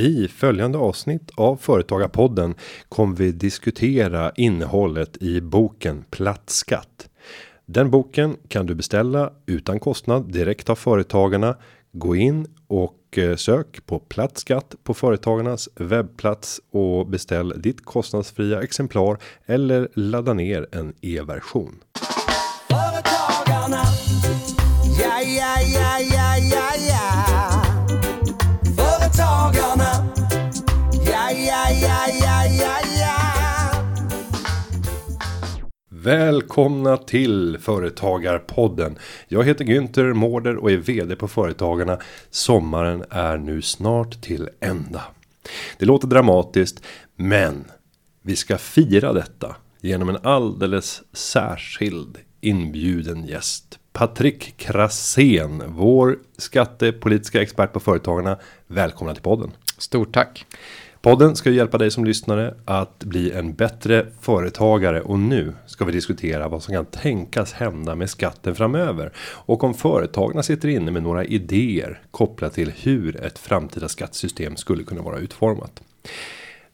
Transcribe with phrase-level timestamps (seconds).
[0.00, 2.54] I följande avsnitt av Företagarpodden
[2.88, 7.08] kommer vi diskutera innehållet i boken Platt skatt.
[7.66, 11.56] Den boken kan du beställa utan kostnad direkt av företagarna.
[11.92, 18.62] Gå in och eh, sök på platt skatt på företagarnas webbplats och beställ ditt kostnadsfria
[18.62, 21.74] exemplar eller ladda ner en e-version.
[22.68, 23.82] Företagarna.
[25.00, 26.09] Ja, ja, ja,
[36.02, 38.98] Välkomna till Företagarpodden.
[39.28, 41.98] Jag heter Günther Mårder och är vd på Företagarna.
[42.30, 45.02] Sommaren är nu snart till ända.
[45.78, 46.82] Det låter dramatiskt,
[47.16, 47.64] men
[48.22, 53.78] vi ska fira detta genom en alldeles särskild inbjuden gäst.
[53.92, 58.38] Patrik Krasén, vår skattepolitiska expert på Företagarna.
[58.66, 59.50] Välkomna till podden.
[59.78, 60.46] Stort tack.
[61.02, 65.92] Podden ska hjälpa dig som lyssnare att bli en bättre företagare och nu ska vi
[65.92, 71.02] diskutera vad som kan tänkas hända med skatten framöver och om företagarna sitter inne med
[71.02, 75.82] några idéer kopplat till hur ett framtida skattesystem skulle kunna vara utformat.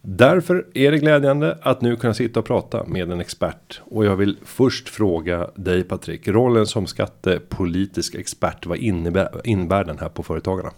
[0.01, 4.17] Därför är det glädjande att nu kunna sitta och prata med en expert och jag
[4.17, 8.67] vill först fråga dig Patrik rollen som skattepolitisk expert.
[8.67, 10.71] Vad innebär innebär den här på företagarna?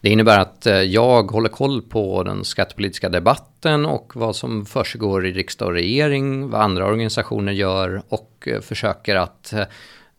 [0.00, 5.26] Det innebär att eh, jag håller koll på den skattepolitiska debatten och vad som försiggår
[5.26, 9.62] i riksdag och regering, vad andra organisationer gör och eh, försöker att eh,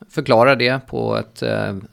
[0.09, 1.44] förklara det på ett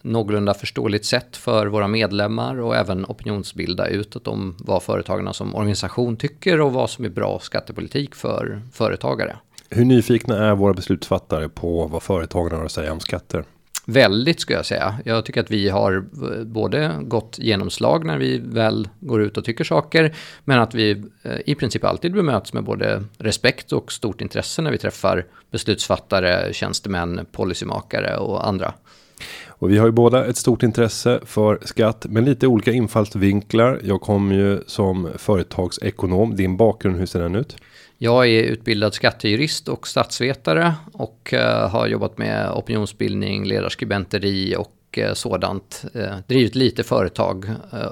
[0.02, 6.16] någorlunda förståeligt sätt för våra medlemmar och även opinionsbilda utåt om vad företagarna som organisation
[6.16, 9.36] tycker och vad som är bra skattepolitik för företagare.
[9.70, 13.44] Hur nyfikna är våra beslutsfattare på vad företagarna har att säga om skatter?
[13.86, 14.98] Väldigt skulle jag säga.
[15.04, 19.44] Jag tycker att vi har eh, både gott genomslag när vi väl går ut och
[19.44, 20.90] tycker saker, men att vi
[21.22, 26.52] eh, i princip alltid bemöts med både respekt och stort intresse när vi träffar beslutsfattare,
[26.52, 28.74] tjänstemän, policymakare och andra.
[29.48, 33.80] Och vi har ju båda ett stort intresse för skatt, men lite olika infallsvinklar.
[33.84, 36.36] Jag kommer ju som företagsekonom.
[36.36, 37.56] Din bakgrund, hur ser den ut?
[38.04, 45.14] Jag är utbildad skattejurist och statsvetare och eh, har jobbat med opinionsbildning, ledarskribenteri och eh,
[45.14, 45.84] sådant.
[45.94, 47.46] Eh, drivit lite företag,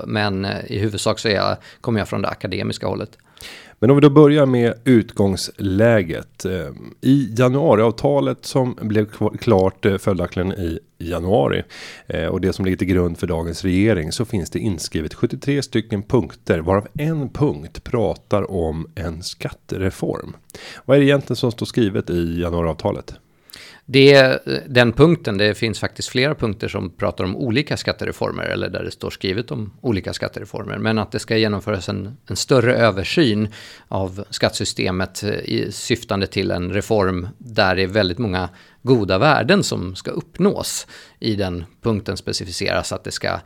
[0.07, 3.19] men i huvudsak så är jag, kommer jag från det akademiska hållet.
[3.83, 6.45] Men om vi då börjar med utgångsläget.
[6.45, 6.71] Eh,
[7.01, 9.07] I januariavtalet som blev
[9.41, 11.63] klart eh, följaktligen i januari
[12.07, 15.63] eh, och det som ligger till grund för dagens regering så finns det inskrivet 73
[15.63, 20.37] stycken punkter varav en punkt pratar om en skattereform.
[20.85, 23.15] Vad är det egentligen som står skrivet i januariavtalet?
[23.93, 28.85] Det, den punkten, det finns faktiskt flera punkter som pratar om olika skattereformer, eller där
[28.85, 33.49] det står skrivet om olika skattereformer, men att det ska genomföras en, en större översyn
[33.89, 38.49] av skattesystemet eh, i, syftande till en reform där det är väldigt många
[38.83, 40.87] goda värden som ska uppnås.
[41.19, 43.41] I den punkten specificeras att det ska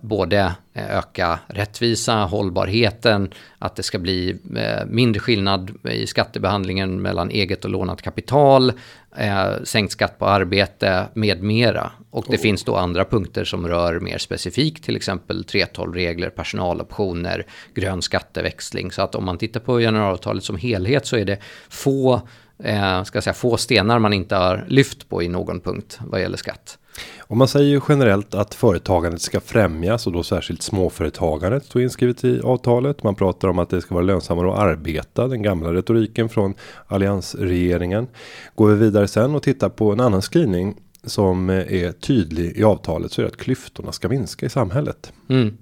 [0.00, 7.64] både öka rättvisa, hållbarheten, att det ska bli eh, mindre skillnad i skattebehandlingen mellan eget
[7.64, 8.72] och lånat kapital,
[9.16, 11.92] eh, sänkt skatt på arbete med mera.
[12.10, 12.40] Och det oh.
[12.40, 18.92] finns då andra punkter som rör mer specifikt, till exempel 3.12-regler, personaloptioner, grön skatteväxling.
[18.92, 22.28] Så att om man tittar på januariavtalet som helhet så är det få
[22.64, 26.36] eh, ska säga, få stenar man inte har lyft på i någon punkt vad gäller
[26.36, 26.78] skatt.
[27.18, 32.24] Och man säger ju generellt att företagandet ska främjas och då särskilt småföretagandet står inskrivet
[32.24, 33.02] i avtalet.
[33.02, 35.28] Man pratar om att det ska vara lönsammare att arbeta.
[35.28, 36.54] Den gamla retoriken från
[36.86, 38.06] alliansregeringen.
[38.54, 43.12] Går vi vidare sen och tittar på en annan skrivning som är tydlig i avtalet
[43.12, 45.12] så är det att klyftorna ska minska i samhället.
[45.28, 45.56] Mm.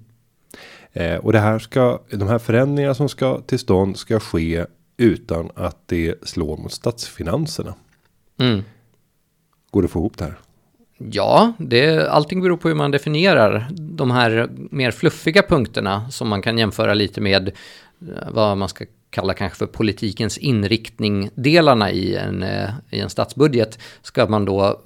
[0.93, 4.65] Eh, och det här ska de här förändringarna som ska till stånd ska ske
[4.97, 7.73] utan att det slår mot statsfinanserna.
[8.39, 8.63] Mm.
[9.71, 10.39] Går det att få ihop det här?
[10.97, 16.41] Ja, det, allting beror på hur man definierar de här mer fluffiga punkterna som man
[16.41, 22.15] kan jämföra lite med eh, vad man ska kalla kanske för politikens inriktning delarna i
[22.15, 24.81] en, eh, i en statsbudget ska man då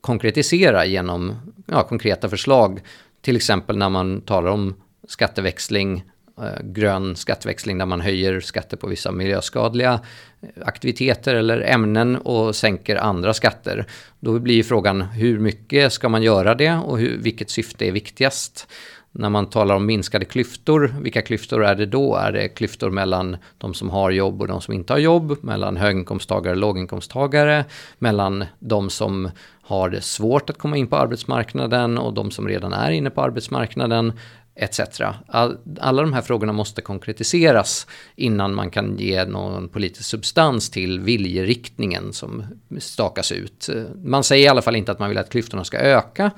[0.00, 1.34] konkretisera genom
[1.66, 2.80] ja, konkreta förslag.
[3.20, 4.74] Till exempel när man talar om
[5.08, 6.04] skatteväxling
[6.42, 10.00] Eh, grön skatteväxling där man höjer skatter på vissa miljöskadliga
[10.40, 13.86] eh, aktiviteter eller ämnen och sänker andra skatter.
[14.20, 18.68] Då blir frågan hur mycket ska man göra det och hur, vilket syfte är viktigast?
[19.12, 22.16] När man talar om minskade klyftor, vilka klyftor är det då?
[22.16, 25.36] Är det klyftor mellan de som har jobb och de som inte har jobb?
[25.40, 27.64] Mellan höginkomsttagare och låginkomsttagare?
[27.98, 29.30] Mellan de som
[29.62, 33.22] har det svårt att komma in på arbetsmarknaden och de som redan är inne på
[33.22, 34.12] arbetsmarknaden?
[34.56, 34.80] Etc.
[35.26, 37.86] All, alla de här frågorna måste konkretiseras
[38.16, 42.44] innan man kan ge någon politisk substans till viljeriktningen som
[42.78, 43.68] stakas ut.
[44.04, 46.30] Man säger i alla fall inte att man vill att klyftorna ska öka,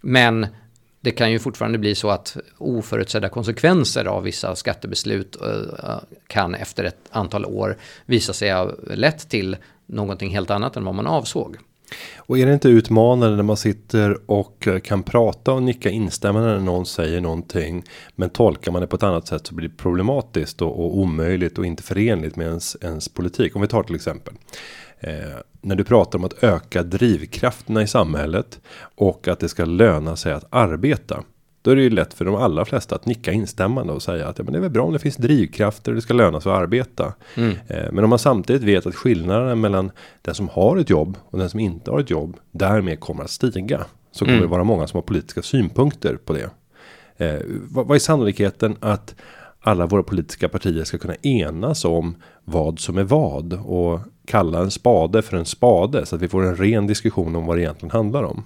[0.00, 0.46] men
[1.00, 6.84] det kan ju fortfarande bli så att oförutsedda konsekvenser av vissa skattebeslut eh, kan efter
[6.84, 7.76] ett antal år
[8.06, 9.56] visa sig ha lett till
[9.86, 11.56] någonting helt annat än vad man avsåg.
[12.16, 16.48] Och är det inte utmanande när man sitter och eh, kan prata och nicka instämmande
[16.48, 17.84] när någon säger någonting.
[18.16, 21.58] Men tolkar man det på ett annat sätt så blir det problematiskt och, och omöjligt
[21.58, 23.56] och inte förenligt med ens, ens politik.
[23.56, 24.34] Om vi tar till exempel.
[25.00, 25.12] Eh,
[25.60, 28.60] när du pratar om att öka drivkrafterna i samhället
[28.96, 31.22] och att det ska löna sig att arbeta.
[31.62, 34.38] Då är det ju lätt för de allra flesta att nicka instämmande och säga att
[34.38, 36.52] ja, men det är väl bra om det finns drivkrafter och det ska löna sig
[36.52, 37.12] att arbeta.
[37.34, 37.56] Mm.
[37.66, 39.90] Eh, men om man samtidigt vet att skillnaden mellan
[40.22, 43.30] den som har ett jobb och den som inte har ett jobb därmed kommer att
[43.30, 43.84] stiga.
[44.12, 44.48] Så kommer mm.
[44.48, 46.50] det vara många som har politiska synpunkter på det.
[47.16, 47.40] Eh,
[47.70, 49.14] vad, vad är sannolikheten att
[49.60, 54.70] alla våra politiska partier ska kunna enas om vad som är vad och kalla en
[54.70, 57.90] spade för en spade så att vi får en ren diskussion om vad det egentligen
[57.90, 58.44] handlar om.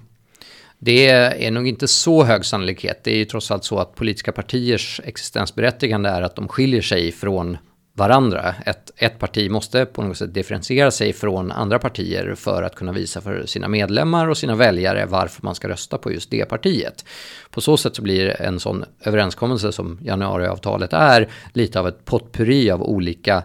[0.78, 1.08] Det
[1.46, 3.04] är nog inte så hög sannolikhet.
[3.04, 7.12] Det är ju trots allt så att politiska partiers existensberättigande är att de skiljer sig
[7.12, 7.56] från
[7.96, 8.54] varandra.
[8.66, 12.92] Ett, ett parti måste på något sätt differentiera sig från andra partier för att kunna
[12.92, 17.04] visa för sina medlemmar och sina väljare varför man ska rösta på just det partiet.
[17.50, 22.70] På så sätt så blir en sån överenskommelse som januariavtalet är lite av ett potpurri
[22.70, 23.42] av olika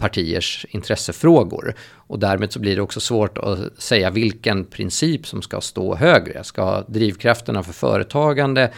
[0.00, 1.74] partiers intressefrågor.
[1.94, 6.44] Och därmed så blir det också svårt att säga vilken princip som ska stå högre.
[6.44, 8.72] Ska drivkrafterna för företagande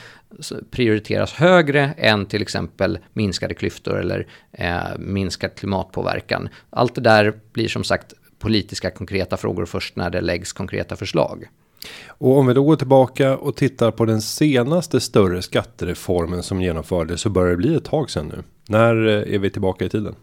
[0.70, 6.48] prioriteras högre än till exempel minskade klyftor eller eh, minskad klimatpåverkan?
[6.70, 11.48] Allt det där blir som sagt politiska konkreta frågor först när det läggs konkreta förslag.
[12.08, 17.20] Och om vi då går tillbaka och tittar på den senaste större skattereformen som genomfördes
[17.20, 18.42] så börjar det bli ett tag sedan nu.
[18.68, 20.14] När eh, är vi tillbaka i tiden?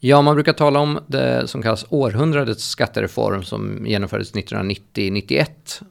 [0.00, 5.46] Ja, man brukar tala om det som kallas århundradets skattereform som genomfördes 1990-91.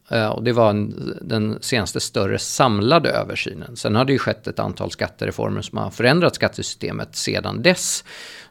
[0.09, 3.75] Eh, och det var en, den senaste större samlade översynen.
[3.75, 8.03] Sen har det ju skett ett antal skattereformer som har förändrat skattesystemet sedan dess.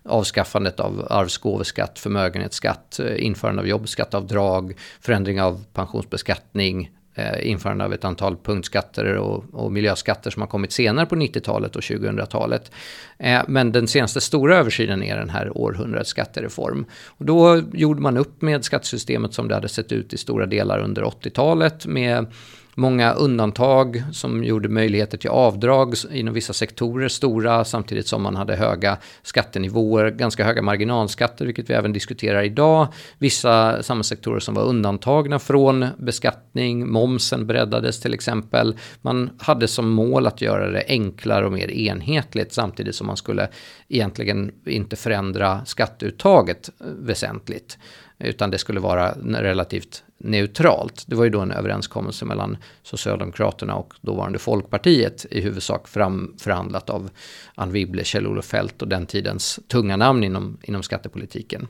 [0.02, 8.04] Avskaffandet av arvsgåvoskatt, förmögenhetsskatt, eh, införande av jobbskatteavdrag, förändring av pensionsbeskattning, eh, införande av ett
[8.04, 12.70] antal punktskatter och, och miljöskatter som har kommit senare på 90-talet och 2000-talet.
[13.18, 16.86] Eh, men den senaste stora översynen är den här århundradets skattereform.
[17.06, 20.78] Och då gjorde man upp med skattesystemet som det hade sett ut i stora delar
[20.78, 22.26] under 80-talet med
[22.74, 28.56] många undantag som gjorde möjligheter till avdrag inom vissa sektorer stora samtidigt som man hade
[28.56, 32.88] höga skattenivåer, ganska höga marginalskatter, vilket vi även diskuterar idag.
[33.18, 38.76] Vissa samhällssektorer som var undantagna från beskattning, momsen breddades till exempel.
[39.02, 43.48] Man hade som mål att göra det enklare och mer enhetligt samtidigt som man skulle
[43.88, 47.78] egentligen inte förändra skatteuttaget väsentligt
[48.18, 51.04] utan det skulle vara relativt neutralt.
[51.06, 57.10] Det var ju då en överenskommelse mellan Socialdemokraterna och dåvarande Folkpartiet i huvudsak framförhandlat av
[57.54, 61.68] Anne Wibble, Kjell-Olof Fält och den tidens tunga namn inom, inom skattepolitiken.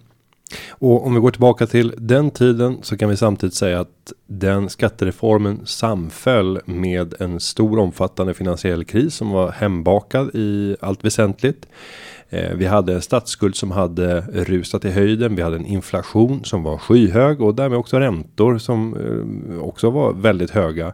[0.68, 4.68] Och om vi går tillbaka till den tiden så kan vi samtidigt säga att den
[4.68, 11.66] skattereformen samföll med en stor omfattande finansiell kris som var hembakad i allt väsentligt.
[12.34, 15.36] Eh, vi hade en statsskuld som hade eh, rusat i höjden.
[15.36, 20.12] Vi hade en inflation som var skyhög och därmed också räntor som eh, också var
[20.12, 20.92] väldigt höga.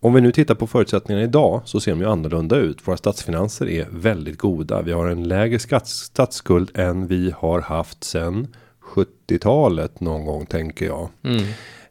[0.00, 2.88] Om vi nu tittar på förutsättningarna idag så ser de ju annorlunda ut.
[2.88, 4.82] Våra statsfinanser är väldigt goda.
[4.82, 8.46] Vi har en lägre statsskuld än vi har haft sedan
[8.94, 11.08] 70-talet någon gång tänker jag.
[11.24, 11.42] Mm.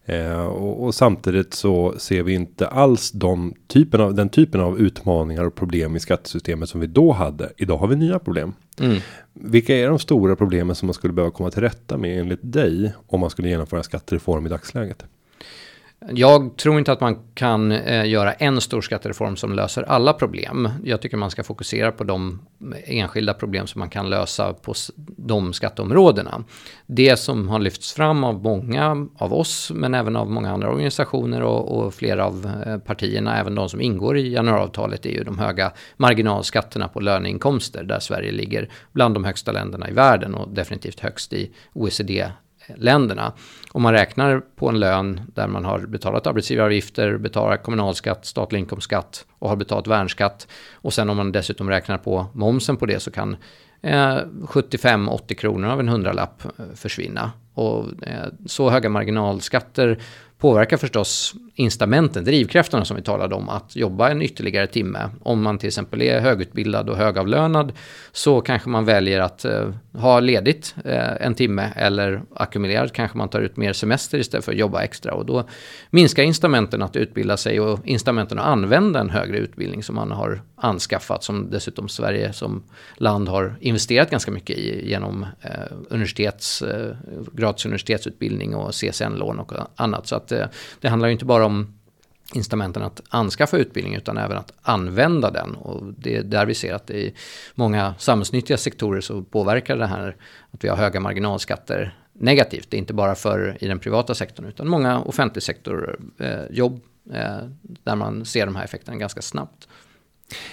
[0.06, 4.80] Eh, och, och, samtidigt så ser vi inte alls de typen av den typen av
[4.80, 7.52] utmaningar och problem i skattesystemet som vi då hade.
[7.58, 8.54] Idag har vi nya problem.
[8.80, 8.98] Mm.
[9.34, 12.94] Vilka är de stora problemen som man skulle behöva komma till rätta med enligt dig
[13.08, 15.06] om man skulle genomföra en skattereform i dagsläget?
[16.10, 20.70] Jag tror inte att man kan eh, göra en stor skattereform som löser alla problem.
[20.84, 22.42] Jag tycker man ska fokusera på de
[22.86, 24.74] enskilda problem som man kan lösa på
[25.18, 26.44] de skatteområdena.
[26.86, 31.42] Det som har lyfts fram av många av oss, men även av många andra organisationer
[31.42, 35.40] och, och flera av eh, partierna, även de som ingår i januariavtalet, är ju de
[35.40, 41.00] höga marginalskatterna på löneinkomster, där Sverige ligger bland de högsta länderna i världen och definitivt
[41.00, 42.32] högst i OECD
[42.76, 43.34] länderna.
[43.72, 49.26] Om man räknar på en lön där man har betalat arbetsgivaravgifter, betalar kommunalskatt, statlig inkomstskatt
[49.40, 53.12] och har betalat värnskatt och sen om man dessutom räknar på momsen på det så
[53.12, 53.38] kan
[53.82, 57.32] eh, 75-80 kronor av en hundralapp eh, försvinna.
[57.54, 60.00] Och eh, så höga marginalskatter
[60.42, 65.10] påverkar förstås incitamenten, drivkrafterna som vi talade om, att jobba en ytterligare timme.
[65.24, 67.74] Om man till exempel är högutbildad och högavlönad
[68.12, 73.30] så kanske man väljer att eh, ha ledigt eh, en timme eller ackumulerat kanske man
[73.30, 75.44] tar ut mer semester istället för att jobba extra och då
[75.90, 80.42] minskar incitamenten att utbilda sig och incitamenten att använda en högre utbildning som man har
[80.62, 82.64] anskaffat som dessutom Sverige som
[82.98, 85.50] land har investerat ganska mycket i genom eh,
[85.90, 86.96] universitets, eh,
[87.34, 90.08] gratis universitetsutbildning och CSN-lån och annat.
[90.08, 90.46] Så att eh,
[90.80, 91.74] det handlar ju inte bara om
[92.34, 95.56] incitamenten att anskaffa utbildning utan även att använda den.
[95.56, 97.14] Och det är där vi ser att i
[97.56, 100.16] många samhällsnyttiga sektorer så påverkar det här
[100.52, 102.68] att vi har höga marginalskatter negativt.
[102.70, 106.82] Det är inte bara för i den privata sektorn utan många offentlig sektor eh, jobb
[107.14, 109.68] eh, där man ser de här effekterna ganska snabbt.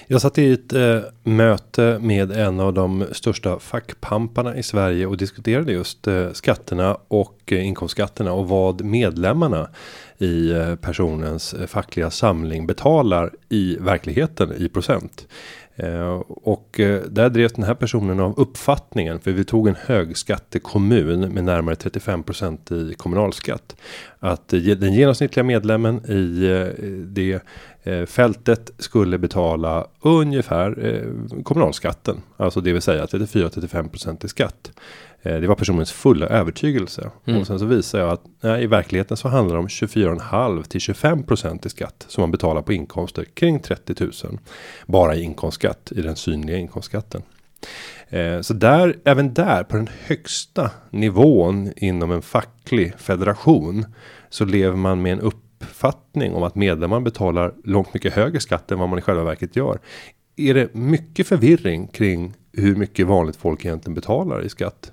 [0.07, 5.17] Jag satt i ett eh, möte med en av de största fackpamparna i Sverige och
[5.17, 9.69] diskuterade just eh, skatterna och eh, inkomstskatterna och vad medlemmarna
[10.19, 15.27] i eh, personens eh, fackliga samling betalar i verkligheten i procent.
[15.79, 21.21] Eh, och eh, där drevs den här personen av uppfattningen för vi tog en högskattekommun
[21.21, 23.77] med närmare 35% i kommunalskatt.
[24.19, 26.73] Att eh, den genomsnittliga medlemmen i
[27.07, 27.41] det
[28.07, 31.05] fältet skulle betala ungefär
[31.43, 32.17] kommunalskatten.
[32.37, 34.71] Alltså det vill säga 34-35% i skatt.
[35.23, 37.11] Eh, det var personens fulla övertygelse.
[37.27, 37.41] Mm.
[37.41, 40.81] Och sen så visar jag att nej, i verkligheten så handlar det om 24,5 till
[40.81, 44.13] 25% i skatt som man betalar på inkomster kring 30 000.
[44.87, 47.23] Bara i inkomstskatt i den synliga inkomstskatten.
[48.09, 53.87] Eh, så där, även där på den högsta nivån inom en facklig federation
[54.31, 58.79] så lever man med en uppfattning om att medlemmar betalar långt mycket högre skatt än
[58.79, 59.79] vad man i själva verket gör.
[60.37, 64.93] Är det mycket förvirring kring hur mycket vanligt folk egentligen betalar i skatt?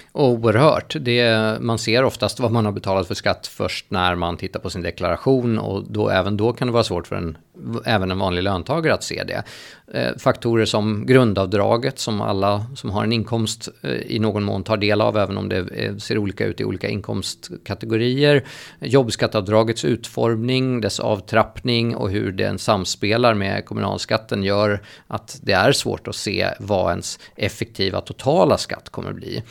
[0.13, 0.95] Oerhört.
[0.99, 4.69] Det, man ser oftast vad man har betalat för skatt först när man tittar på
[4.69, 7.37] sin deklaration och då, även då kan det vara svårt för en,
[7.85, 9.43] även en vanlig löntagare att se det.
[9.93, 14.77] Eh, faktorer som grundavdraget som alla som har en inkomst eh, i någon mån tar
[14.77, 18.43] del av även om det eh, ser olika ut i olika inkomstkategorier.
[18.79, 26.07] Jobbskatteavdragets utformning, dess avtrappning och hur den samspelar med kommunalskatten gör att det är svårt
[26.07, 29.43] att se vad ens effektiva totala skatt kommer bli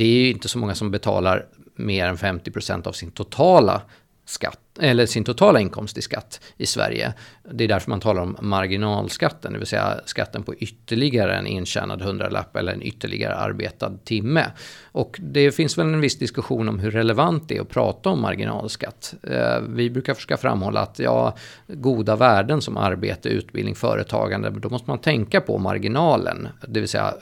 [0.00, 3.82] det är ju inte så många som betalar mer än 50% av sin totala
[4.24, 7.12] skatt, eller sin totala inkomst i skatt i Sverige.
[7.52, 12.02] Det är därför man talar om marginalskatten, det vill säga skatten på ytterligare en intjänad
[12.02, 14.46] hundralapp eller en ytterligare arbetad timme.
[14.92, 18.20] Och det finns väl en viss diskussion om hur relevant det är att prata om
[18.20, 19.14] marginalskatt.
[19.22, 21.36] Eh, vi brukar försöka framhålla att ja,
[21.66, 26.48] goda värden som arbete, utbildning, företagande, då måste man tänka på marginalen.
[26.68, 27.14] Det vill säga,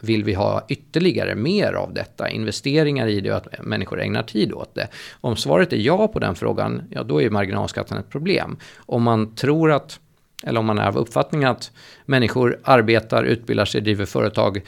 [0.00, 2.30] vill vi ha ytterligare mer av detta?
[2.30, 4.88] Investeringar i det och att människor ägnar tid åt det.
[5.20, 8.56] Om svaret är ja på den frågan, ja då är marginalskatten ett problem.
[8.76, 10.00] Om man tror att
[10.42, 11.70] eller om man är av uppfattningen att
[12.06, 14.60] människor arbetar, utbildar sig, driver företag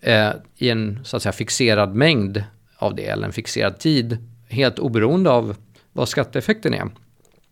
[0.00, 2.44] eh, i en så att säga fixerad mängd
[2.76, 4.18] av det, eller en fixerad tid,
[4.48, 5.56] helt oberoende av
[5.92, 6.88] vad skatteeffekten är.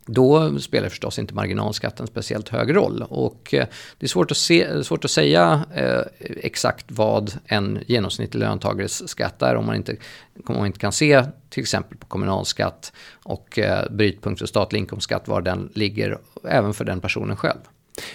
[0.07, 3.05] Då spelar förstås inte marginalskatten speciellt hög roll.
[3.09, 3.67] Och eh,
[3.99, 6.01] det är svårt att, se, svårt att säga eh,
[6.37, 9.97] exakt vad en genomsnittlig löntagares skatt är om man, inte,
[10.47, 12.93] om man inte kan se till exempel på kommunalskatt
[13.23, 16.19] och eh, brytpunkt för statlig inkomstskatt var den ligger
[16.49, 17.61] även för den personen själv.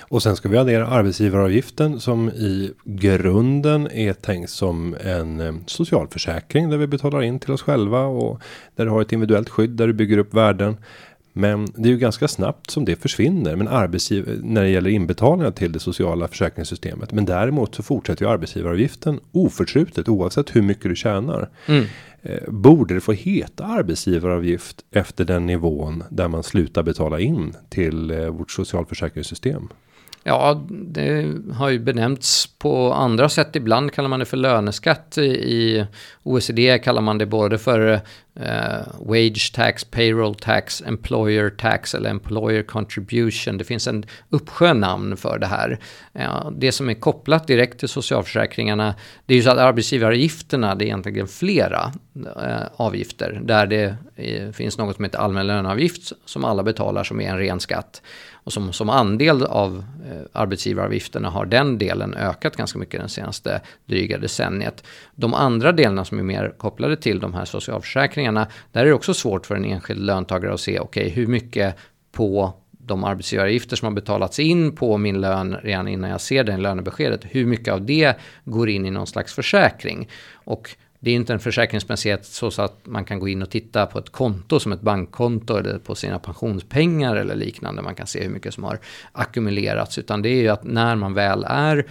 [0.01, 6.69] Och sen ska vi addera arbetsgivaravgiften som i grunden är tänkt som en eh, socialförsäkring
[6.69, 8.41] där vi betalar in till oss själva och
[8.75, 10.77] där du har ett individuellt skydd där du bygger upp värden.
[11.33, 13.55] Men det är ju ganska snabbt som det försvinner.
[13.55, 13.65] Men
[14.43, 17.11] när det gäller inbetalningar till det sociala försäkringssystemet.
[17.11, 21.49] Men däremot så fortsätter ju arbetsgivaravgiften oförtrutet oavsett hur mycket du tjänar.
[21.65, 21.85] Mm.
[22.21, 28.11] Eh, borde det få heta arbetsgivaravgift efter den nivån där man slutar betala in till
[28.11, 29.69] eh, vårt socialförsäkringssystem?
[30.29, 33.55] Ja, det har ju benämnts på andra sätt.
[33.55, 35.17] Ibland kallar man det för löneskatt.
[35.17, 35.85] I
[36.23, 38.01] OECD kallar man det både för
[38.35, 43.57] eh, wage tax, payroll tax, employer tax eller employer contribution.
[43.57, 45.79] Det finns en uppsjö namn för det här.
[46.13, 48.95] Eh, det som är kopplat direkt till socialförsäkringarna,
[49.25, 53.41] det är ju så att arbetsgivaravgifterna, det är egentligen flera eh, avgifter.
[53.43, 57.37] Där det eh, finns något som heter allmän löneavgift som alla betalar som är en
[57.37, 58.01] ren skatt.
[58.43, 63.61] Och som, som andel av eh, arbetsgivaravgifterna har den delen ökat ganska mycket den senaste
[63.85, 64.83] dryga decenniet.
[65.15, 69.13] De andra delarna som är mer kopplade till de här socialförsäkringarna, där är det också
[69.13, 71.75] svårt för en enskild löntagare att se, okej, okay, hur mycket
[72.11, 72.53] på
[72.89, 77.21] de arbetsgivaravgifter som har betalats in på min lön redan innan jag ser det lönebeskedet,
[77.23, 78.15] hur mycket av det
[78.45, 80.09] går in i någon slags försäkring?
[80.33, 83.99] Och det är inte en försäkringsmässighet så att man kan gå in och titta på
[83.99, 87.81] ett konto som ett bankkonto eller på sina pensionspengar eller liknande.
[87.81, 88.79] Man kan se hur mycket som har
[89.11, 89.97] ackumulerats.
[89.97, 91.85] Utan det är ju att när man väl är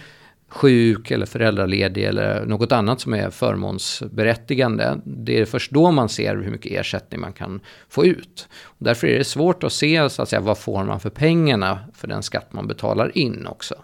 [0.49, 4.97] sjuk eller föräldraledig eller något annat som är förmånsberättigande.
[5.05, 8.47] Det är först då man ser hur mycket ersättning man kan få ut.
[8.63, 11.79] Och därför är det svårt att se så att säga, vad får man för pengarna
[11.93, 13.75] för den skatt man betalar in också.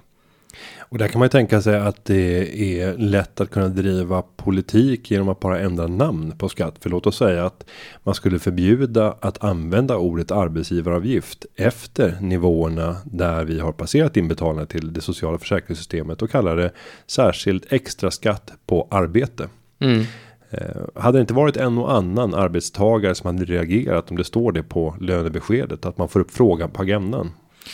[0.89, 5.11] Och där kan man ju tänka sig att det är lätt att kunna driva politik
[5.11, 6.75] genom att bara ändra namn på skatt.
[6.79, 7.65] För låt oss säga att
[8.03, 14.93] man skulle förbjuda att använda ordet arbetsgivaravgift efter nivåerna där vi har passerat inbetalningar till
[14.93, 16.71] det sociala försäkringssystemet och kallar det
[17.07, 19.47] särskild extra skatt på arbete.
[19.79, 20.03] Mm.
[20.49, 24.51] Eh, hade det inte varit en och annan arbetstagare som hade reagerat om det står
[24.51, 27.31] det på lönebeskedet att man får upp frågan på agendan?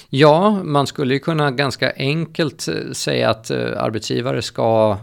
[0.10, 4.98] Ja, man skulle ju kunna ganska enkelt eh, säga att eh, arbetsgivare ska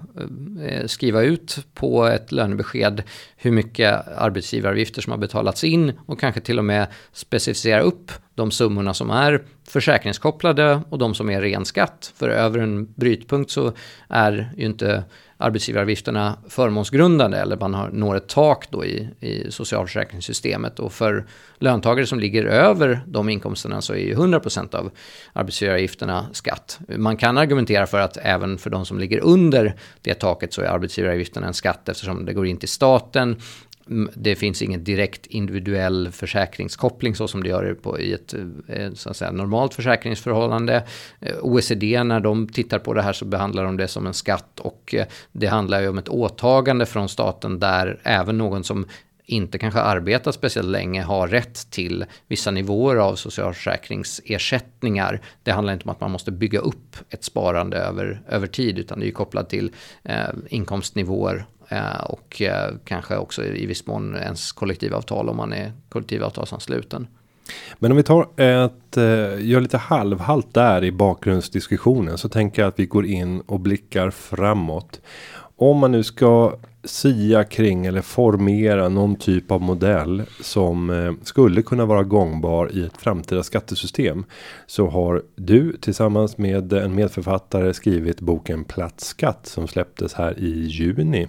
[0.63, 3.03] eh, skriva ut på ett lönebesked
[3.37, 8.51] hur mycket arbetsgivaravgifter som har betalats in och kanske till och med specificera upp de
[8.51, 12.13] summorna som är försäkringskopplade och de som är ren skatt.
[12.17, 13.73] För över en brytpunkt så
[14.09, 15.05] är ju inte
[15.39, 20.79] arbetsgivaravgifterna förmånsgrundande eller man har, når ett tak då i, i socialförsäkringssystemet.
[20.79, 21.27] Och för
[21.59, 24.91] löntagare som ligger över de inkomsterna så är ju 100% av
[25.33, 26.79] arbetsgivaravgifterna skatt.
[26.97, 30.67] Man kan argumentera för att även för de som ligger under det taket så är
[30.67, 33.37] arbetsgivaravgifterna en skatt eftersom det går in till staten
[34.15, 38.35] det finns ingen direkt individuell försäkringskoppling så som det gör på, i ett
[38.69, 40.85] eh, så att säga, normalt försäkringsförhållande.
[41.21, 44.61] Eh, OECD när de tittar på det här så behandlar de det som en skatt
[44.61, 48.87] och eh, det handlar ju om ett åtagande från staten där även någon som
[49.29, 55.21] inte kanske arbetat speciellt länge har rätt till vissa nivåer av socialförsäkringsersättningar.
[55.43, 59.01] Det handlar inte om att man måste bygga upp ett sparande över, över tid utan
[59.01, 64.53] det är kopplat till eh, inkomstnivåer Eh, och eh, kanske också i viss mån ens
[64.53, 67.07] kollektivavtal om man är kollektivavtalsansluten.
[67.79, 72.69] Men om vi tar ett, eh, gör lite halvhalt där i bakgrundsdiskussionen så tänker jag
[72.69, 75.01] att vi går in och blickar framåt.
[75.57, 81.63] Om man nu ska sia kring eller formera någon typ av modell som eh, skulle
[81.63, 84.25] kunna vara gångbar i ett framtida skattesystem.
[84.67, 90.67] Så har du tillsammans med en medförfattare skrivit boken Platt skatt som släpptes här i
[90.67, 91.29] juni.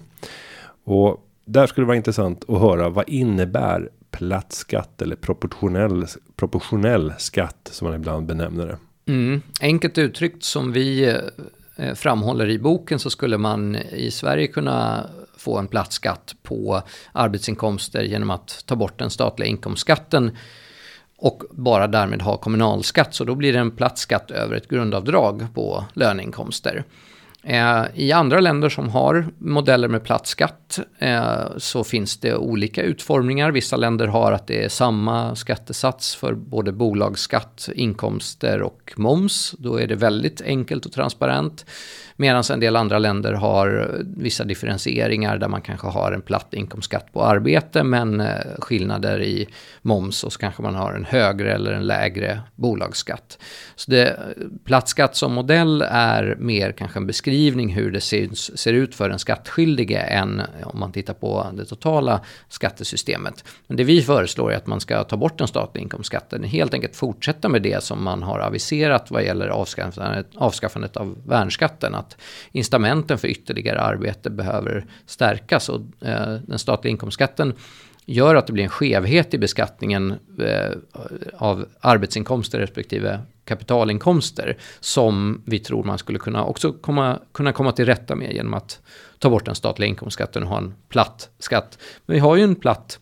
[0.84, 7.12] Och där skulle det vara intressant att höra vad innebär platt skatt eller proportionell proportionell
[7.18, 8.78] skatt som man ibland benämner det.
[9.12, 11.16] Mm, enkelt uttryckt som vi
[11.76, 15.06] eh, framhåller i boken så skulle man i Sverige kunna
[15.40, 20.36] få en platt skatt på arbetsinkomster genom att ta bort den statliga inkomstskatten
[21.18, 23.14] och bara därmed ha kommunalskatt.
[23.14, 26.84] Så då blir det en platt skatt över ett grundavdrag på löneinkomster.
[27.42, 32.82] Eh, I andra länder som har modeller med platt skatt eh, så finns det olika
[32.82, 33.50] utformningar.
[33.50, 39.54] Vissa länder har att det är samma skattesats för både bolagsskatt, inkomster och moms.
[39.58, 41.66] Då är det väldigt enkelt och transparent.
[42.20, 46.54] Medan en del andra länder har eh, vissa differentieringar där man kanske har en platt
[46.54, 49.48] inkomstskatt på arbete men eh, skillnader i
[49.82, 53.38] moms och så kanske man har en högre eller en lägre bolagsskatt.
[53.76, 54.16] Så det, eh,
[54.64, 59.08] platt skatt som modell är mer kanske en beskrivning hur det ser, ser ut för
[59.08, 63.44] den skattskyldige än om man tittar på det totala skattesystemet.
[63.66, 66.96] Men det vi föreslår är att man ska ta bort den statliga inkomstskatten, helt enkelt
[66.96, 71.94] fortsätta med det som man har aviserat vad gäller avskaffandet, avskaffandet av värnskatten.
[71.94, 72.20] Att att
[72.52, 77.54] incitamenten för ytterligare arbete behöver stärkas och eh, den statliga inkomstskatten
[78.04, 80.70] gör att det blir en skevhet i beskattningen eh,
[81.34, 87.86] av arbetsinkomster respektive kapitalinkomster som vi tror man skulle kunna också komma, kunna komma till
[87.86, 88.80] rätta med genom att
[89.18, 91.78] ta bort den statliga inkomstskatten och ha en platt skatt.
[92.06, 92.98] Men vi har ju en platt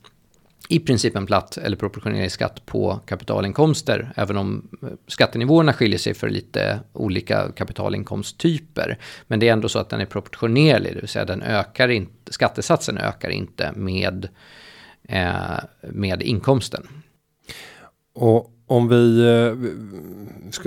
[0.68, 6.14] i princip en platt eller proportionerlig skatt på kapitalinkomster, även om eh, skattenivåerna skiljer sig
[6.14, 8.98] för lite olika kapitalinkomsttyper.
[9.26, 12.32] Men det är ändå så att den är proportionerlig, det vill säga den ökar inte,
[12.32, 14.28] skattesatsen ökar inte med,
[15.08, 16.88] eh, med inkomsten.
[18.14, 19.70] Och om vi eh,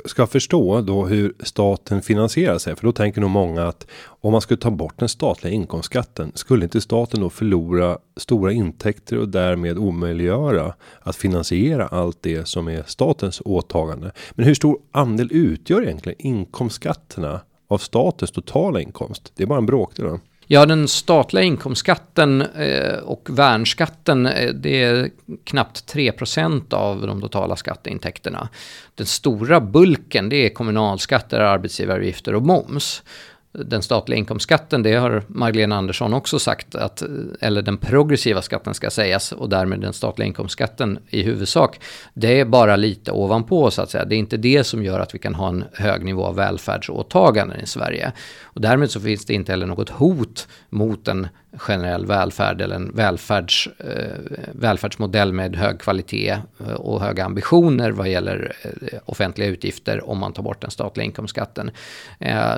[0.06, 4.42] ska förstå då hur staten finansierar sig, för då tänker nog många att om man
[4.42, 9.78] skulle ta bort den statliga inkomstskatten, skulle inte staten då förlora stora intäkter och därmed
[9.78, 14.12] omöjliggöra att finansiera allt det som är statens åtagande?
[14.32, 19.32] Men hur stor andel utgör egentligen inkomstskatterna av statens totala inkomst?
[19.36, 20.18] Det är bara en bråkdel.
[20.48, 25.10] Ja, den statliga inkomstskatten eh, och värnskatten, eh, det är
[25.44, 28.50] knappt 3% av de totala skatteintäkterna.
[28.96, 33.04] Den stora bulken, det är kommunalskatter, arbetsgivaravgifter och moms
[33.54, 37.04] den statliga inkomstskatten, det har Magdalena Andersson också sagt, att,
[37.40, 41.80] eller den progressiva skatten ska sägas, och därmed den statliga inkomstskatten i huvudsak,
[42.14, 44.06] det är bara lite ovanpå så att säga.
[44.06, 47.62] Det är inte det som gör att vi kan ha en hög nivå av välfärdsåtaganden
[47.62, 48.12] i Sverige.
[48.44, 52.92] Och därmed så finns det inte heller något hot mot en generell välfärd eller en
[52.96, 54.20] välfärds, eh,
[54.54, 60.34] välfärdsmodell med hög kvalitet eh, och höga ambitioner vad gäller eh, offentliga utgifter om man
[60.34, 61.72] tar bort den statliga inkomstskatten.
[62.20, 62.54] Eh,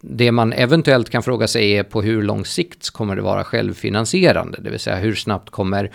[0.00, 4.58] det man eventuellt kan fråga sig är på hur lång sikt kommer det vara självfinansierande,
[4.60, 5.90] det vill säga hur snabbt kommer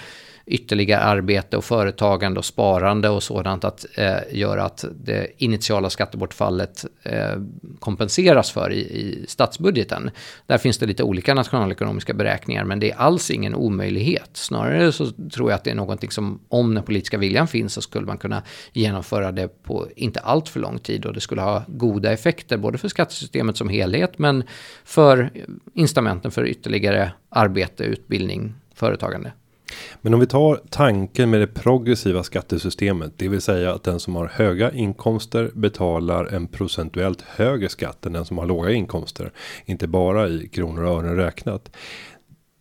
[0.45, 6.85] ytterligare arbete och företagande och sparande och sådant att eh, göra att det initiala skattebortfallet
[7.03, 7.35] eh,
[7.79, 10.11] kompenseras för i, i statsbudgeten.
[10.47, 14.29] Där finns det lite olika nationalekonomiska beräkningar men det är alls ingen omöjlighet.
[14.33, 17.81] Snarare så tror jag att det är någonting som om den politiska viljan finns så
[17.81, 21.63] skulle man kunna genomföra det på inte allt för lång tid och det skulle ha
[21.67, 24.43] goda effekter både för skattesystemet som helhet men
[24.83, 25.31] för
[25.73, 29.31] incitamenten för ytterligare arbete, utbildning, företagande.
[30.01, 34.15] Men om vi tar tanken med det progressiva skattesystemet, det vill säga att den som
[34.15, 39.31] har höga inkomster betalar en procentuellt högre skatt än den som har låga inkomster,
[39.65, 41.75] inte bara i kronor och ören räknat.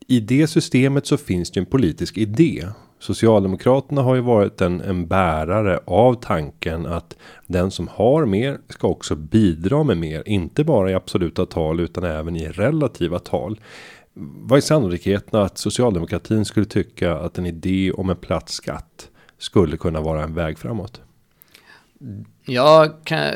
[0.07, 2.69] I det systemet så finns det ju en politisk idé.
[2.99, 8.89] Socialdemokraterna har ju varit en, en bärare av tanken att den som har mer ska
[8.89, 13.61] också bidra med mer, inte bara i absoluta tal utan även i relativa tal.
[14.15, 19.77] Vad är sannolikheten att socialdemokratin skulle tycka att en idé om en platt skatt skulle
[19.77, 21.01] kunna vara en väg framåt?
[22.45, 23.35] Ja, kan,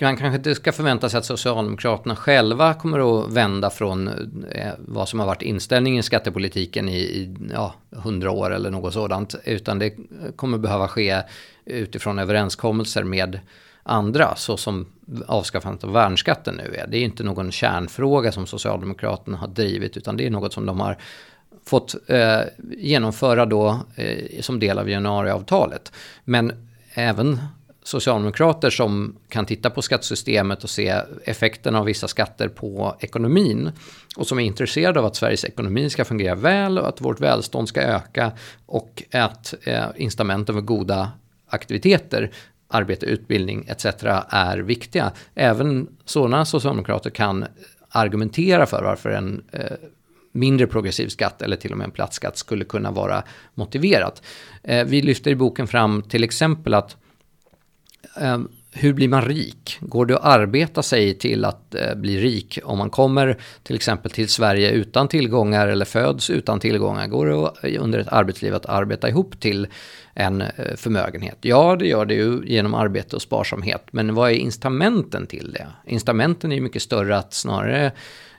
[0.00, 4.08] man kanske inte ska förvänta sig att Socialdemokraterna själva kommer att vända från
[4.50, 8.92] eh, vad som har varit inställningen i skattepolitiken i, i ja, 100 år eller något
[8.92, 9.34] sådant.
[9.44, 9.94] Utan det
[10.36, 11.22] kommer behöva ske
[11.64, 13.40] utifrån överenskommelser med
[13.82, 14.86] andra, så som
[15.26, 16.86] avskaffandet av värnskatten nu är.
[16.86, 20.80] Det är inte någon kärnfråga som Socialdemokraterna har drivit, utan det är något som de
[20.80, 20.96] har
[21.66, 22.40] fått eh,
[22.78, 25.92] genomföra då eh, som del av januariavtalet.
[26.24, 26.52] Men
[26.94, 27.38] även
[27.84, 33.72] socialdemokrater som kan titta på skattesystemet och se effekten av vissa skatter på ekonomin
[34.16, 37.68] och som är intresserade av att Sveriges ekonomi ska fungera väl och att vårt välstånd
[37.68, 38.32] ska öka
[38.66, 41.12] och att eh, incitamenten för goda
[41.48, 42.30] aktiviteter
[42.68, 43.84] arbete, utbildning etc.
[44.28, 45.12] är viktiga.
[45.34, 47.44] Även sådana socialdemokrater kan
[47.88, 49.60] argumentera för varför en eh,
[50.32, 53.22] mindre progressiv skatt eller till och med en platt skatt skulle kunna vara
[53.54, 54.22] motiverat.
[54.62, 56.98] Eh, vi lyfter i boken fram till exempel att eh,
[58.20, 59.78] Ehm, hur blir man rik?
[59.80, 64.10] Går det att arbeta sig till att eh, bli rik om man kommer till exempel
[64.10, 67.06] till Sverige utan tillgångar eller föds utan tillgångar?
[67.06, 69.66] Går det eh, under ett arbetsliv att arbeta ihop till
[70.14, 71.38] en eh, förmögenhet?
[71.40, 73.86] Ja, det gör det ju genom arbete och sparsamhet.
[73.90, 75.66] Men vad är incitamenten till det?
[75.86, 77.92] Incitamenten är ju mycket större att snarare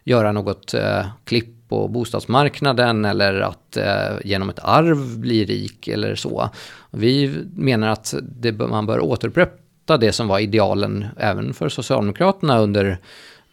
[0.03, 6.15] göra något eh, klipp på bostadsmarknaden eller att eh, genom ett arv bli rik eller
[6.15, 6.49] så.
[6.95, 12.99] Vi menar att det, man bör återupprätta det som var idealen även för Socialdemokraterna under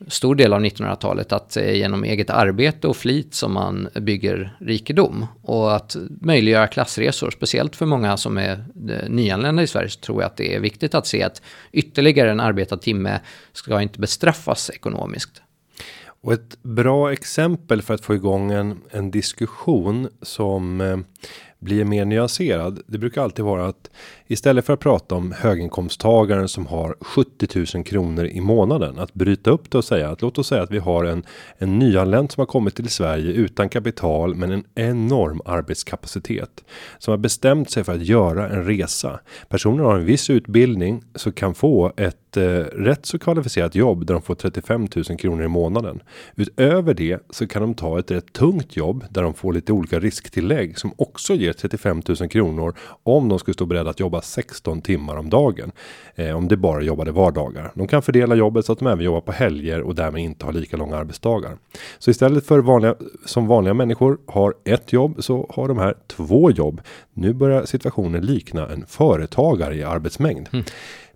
[0.09, 4.57] stor del av 1900-talet att det är genom eget arbete och flit som man bygger
[4.61, 10.01] rikedom och att möjliggöra klassresor, speciellt för många som är eh, nyanlända i Sverige så
[10.01, 13.21] tror jag att det är viktigt att se att ytterligare en arbetad timme
[13.53, 15.43] ska inte bestraffas ekonomiskt.
[16.23, 20.99] Och ett bra exempel för att få igång en, en diskussion som eh,
[21.63, 22.81] blir mer nyanserad.
[22.87, 23.91] Det brukar alltid vara att
[24.27, 29.51] istället för att prata om höginkomsttagaren som har 70 000 kronor i månaden att bryta
[29.51, 31.23] upp det och säga att låt oss säga att vi har en
[31.59, 36.65] en nyanländ som har kommit till Sverige utan kapital men en enorm arbetskapacitet
[36.99, 39.21] som har bestämt sig för att göra en resa.
[39.49, 42.43] Personen har en viss utbildning så kan få ett eh,
[42.73, 46.03] rätt så kvalificerat jobb där de får 35 000 kronor i månaden.
[46.37, 50.01] Utöver det så kan de ta ett rätt tungt jobb där de får lite olika
[50.01, 54.83] risktillägg som också ger 35 000 kronor om de skulle stå beredda att jobba 16
[54.83, 55.73] timmar om dagen.
[56.15, 57.73] Eh, om det bara jobbade vardagar.
[57.75, 60.53] De kan fördela jobbet så att de även jobbar på helger och därmed inte har
[60.53, 61.57] lika långa arbetsdagar.
[61.99, 62.95] Så istället för vanliga
[63.27, 66.81] som vanliga människor har ett jobb så har de här två jobb.
[67.15, 70.49] Nu börjar situationen likna en företagare i arbetsmängd.
[70.53, 70.65] Mm.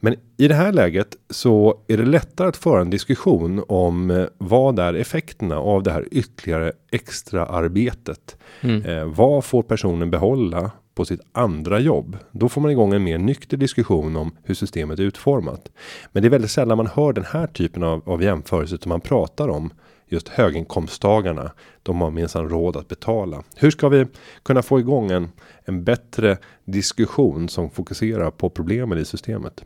[0.01, 4.27] Men i det här läget så är det lättare att föra en diskussion om eh,
[4.39, 8.37] vad är effekterna av det här ytterligare extra arbetet.
[8.61, 8.83] Mm.
[8.83, 12.17] Eh, vad får personen behålla på sitt andra jobb.
[12.31, 15.71] Då får man igång en mer nykter diskussion om hur systemet är utformat.
[16.13, 19.01] Men det är väldigt sällan man hör den här typen av, av jämförelse utan man
[19.01, 19.71] pratar om
[20.09, 21.53] just höginkomsttagarna.
[21.83, 23.43] De har minsann råd att betala.
[23.57, 24.07] Hur ska vi
[24.43, 25.29] kunna få igång en,
[25.65, 29.65] en bättre diskussion som fokuserar på problemen i systemet?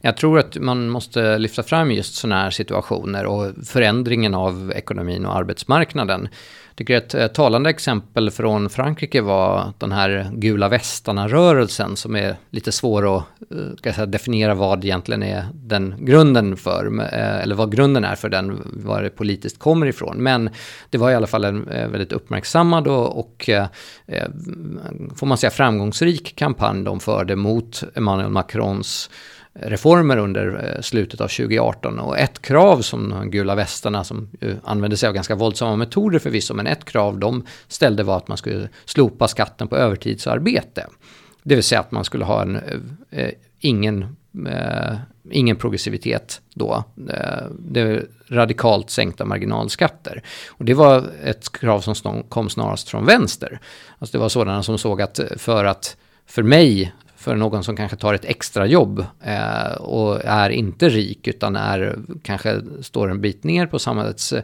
[0.00, 5.26] Jag tror att man måste lyfta fram just sådana här situationer och förändringen av ekonomin
[5.26, 6.28] och arbetsmarknaden.
[6.68, 12.72] Jag tycker ett talande exempel från Frankrike var den här gula västarna-rörelsen som är lite
[12.72, 13.24] svår att
[13.84, 18.28] eh, säga, definiera vad egentligen är den grunden för, eh, eller vad grunden är för
[18.28, 20.16] den, var det politiskt kommer ifrån.
[20.22, 20.50] Men
[20.90, 23.50] det var i alla fall en eh, väldigt uppmärksammad och, och
[25.16, 29.10] får man säga framgångsrik kampanj de förde mot Emmanuel Macrons
[29.62, 31.98] reformer under eh, slutet av 2018.
[31.98, 34.30] Och ett krav som de gula västarna, som
[34.64, 38.36] använde sig av ganska våldsamma metoder förvisso, men ett krav de ställde var att man
[38.36, 40.86] skulle slopa skatten på övertidsarbete.
[41.42, 44.16] Det vill säga att man skulle ha en, eh, eh ingen,
[44.48, 44.96] eh,
[45.30, 46.84] ingen progressivitet då.
[47.10, 50.22] Eh, det är radikalt sänkta marginalskatter.
[50.48, 53.60] Och det var ett krav som kom snarast från vänster.
[53.98, 57.76] Alltså det var sådana som såg att eh, för att för mig för någon som
[57.76, 63.20] kanske tar ett extra jobb eh, och är inte rik utan är, kanske står en
[63.20, 64.34] bit ner på samhällets,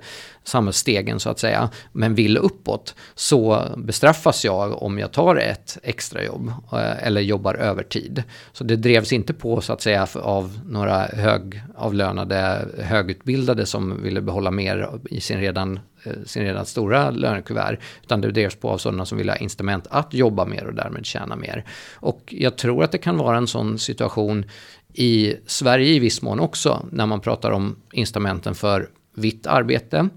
[0.44, 6.24] samhällsstegen så att säga, men vill uppåt, så bestraffas jag om jag tar ett extra
[6.24, 8.22] jobb eh, eller jobbar övertid.
[8.52, 14.50] Så det drevs inte på så att säga av några högavlönade, högutbildade som ville behålla
[14.50, 17.78] mer i sin redan Eh, sin redan stora lönekuvert.
[18.02, 21.06] Utan det drevs på av sådana som vill ha incitament att jobba mer och därmed
[21.06, 21.64] tjäna mer.
[21.94, 24.44] Och jag tror att det kan vara en sån situation
[24.92, 30.08] i Sverige i viss mån också, när man pratar om incitamenten för vitt arbete.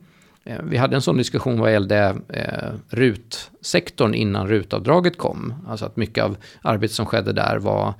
[0.43, 5.53] Eh, vi hade en sån diskussion vad gällde eh, RUT-sektorn innan RUT-avdraget kom.
[5.67, 7.93] Alltså att mycket av arbetet som skedde där var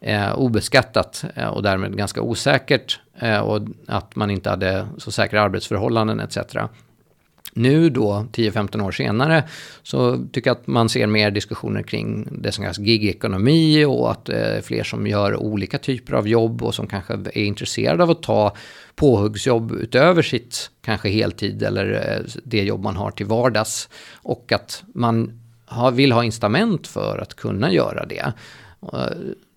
[0.00, 3.00] eh, obeskattat eh, och därmed ganska osäkert.
[3.18, 6.38] Eh, och att man inte hade så säkra arbetsförhållanden etc.
[7.56, 9.44] Nu då, 10-15 år senare,
[9.82, 14.24] så tycker jag att man ser mer diskussioner kring det som kallas gig-ekonomi och att
[14.24, 18.10] det är fler som gör olika typer av jobb och som kanske är intresserade av
[18.10, 18.56] att ta
[18.94, 23.88] påhuggsjobb utöver sitt kanske heltid eller eh, det jobb man har till vardags.
[24.14, 25.40] Och att man
[25.92, 28.32] vill ha incitament för att kunna göra det.
[28.92, 29.06] Eh,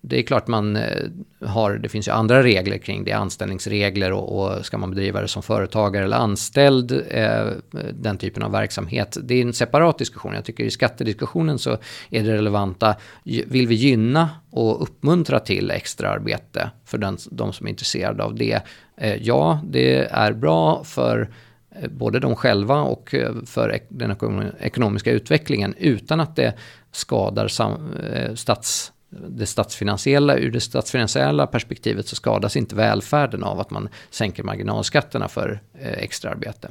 [0.00, 1.06] det är klart man eh,
[1.40, 5.28] har, det finns ju andra regler kring det, anställningsregler och, och ska man bedriva det
[5.28, 7.46] som företagare eller anställd, eh,
[7.92, 9.16] den typen av verksamhet.
[9.22, 10.34] Det är en separat diskussion.
[10.34, 11.78] Jag tycker i skattediskussionen så
[12.10, 17.70] är det relevanta, vill vi gynna och uppmuntra till extraarbete för den, de som är
[17.70, 18.62] intresserade av det?
[18.96, 21.30] Eh, ja, det är bra för
[21.70, 24.16] eh, både de själva och eh, för den
[24.60, 26.54] ekonomiska utvecklingen utan att det
[26.92, 33.60] skadar sam, eh, stats det statsfinansiella, ur det statsfinansiella perspektivet så skadas inte välfärden av
[33.60, 36.68] att man sänker marginalskatterna för eh, extraarbete.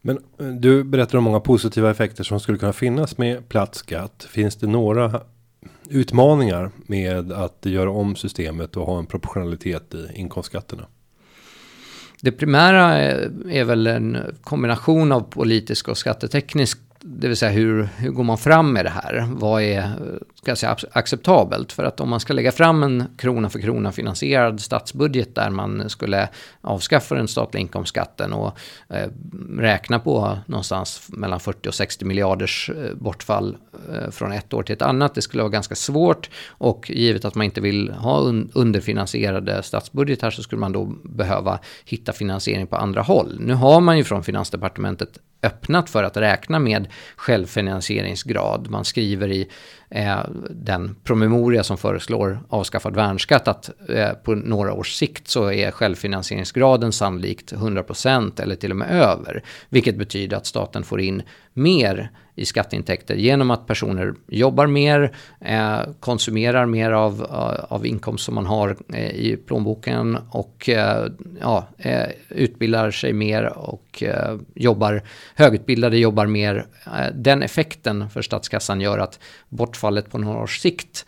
[0.00, 4.26] Men eh, du berättar om många positiva effekter som skulle kunna finnas med platt skatt.
[4.30, 5.20] Finns det några
[5.88, 10.86] utmaningar med att göra om systemet och ha en proportionalitet i inkomstskatterna?
[12.20, 17.88] Det primära är, är väl en kombination av politisk och skatteteknisk det vill säga hur,
[17.96, 19.28] hur går man fram med det här?
[19.30, 19.90] Vad är
[20.42, 21.72] ska jag säga, acceptabelt?
[21.72, 25.90] För att om man ska lägga fram en krona för krona finansierad statsbudget där man
[25.90, 26.28] skulle
[26.60, 29.08] avskaffa den statliga inkomstskatten och eh,
[29.58, 33.56] räkna på någonstans mellan 40 och 60 miljarders eh, bortfall
[33.92, 35.14] eh, från ett år till ett annat.
[35.14, 40.30] Det skulle vara ganska svårt och givet att man inte vill ha un underfinansierade statsbudgetar
[40.30, 43.36] så skulle man då behöva hitta finansiering på andra håll.
[43.40, 48.70] Nu har man ju från Finansdepartementet öppnat för att räkna med självfinansieringsgrad.
[48.70, 49.48] Man skriver i
[49.94, 55.70] eh, den promemoria som föreslår avskaffad värnskatt att eh, på några års sikt så är
[55.70, 59.42] självfinansieringsgraden sannolikt 100% eller till och med över.
[59.68, 61.22] Vilket betyder att staten får in
[61.54, 68.24] mer i skatteintäkter genom att personer jobbar mer, eh, konsumerar mer av, eh, av inkomst
[68.24, 71.06] som man har eh, i plånboken och eh,
[71.40, 75.02] ja, eh, utbildar sig mer och eh, jobbar,
[75.34, 76.66] högutbildade jobbar mer.
[77.14, 81.06] Den effekten för statskassan gör att bortfallet på några års sikt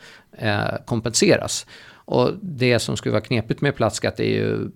[0.85, 1.67] kompenseras.
[2.05, 4.71] Och det som skulle vara knepigt med plattskatt är ju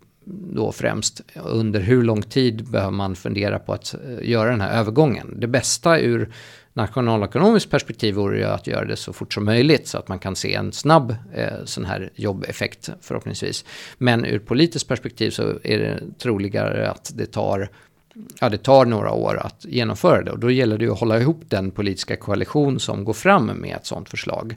[0.53, 4.81] då främst under hur lång tid behöver man fundera på att eh, göra den här
[4.81, 5.35] övergången.
[5.41, 6.33] Det bästa ur
[6.73, 10.37] nationalekonomiskt perspektiv vore ju att göra det så fort som möjligt så att man kan
[10.37, 13.65] se en snabb eh, sån här jobbeffekt förhoppningsvis.
[13.99, 17.69] Men ur politiskt perspektiv så är det troligare att det tar
[18.41, 21.21] ja, det tar några år att genomföra det och då gäller det ju att hålla
[21.21, 24.57] ihop den politiska koalition som går fram med ett sådant förslag.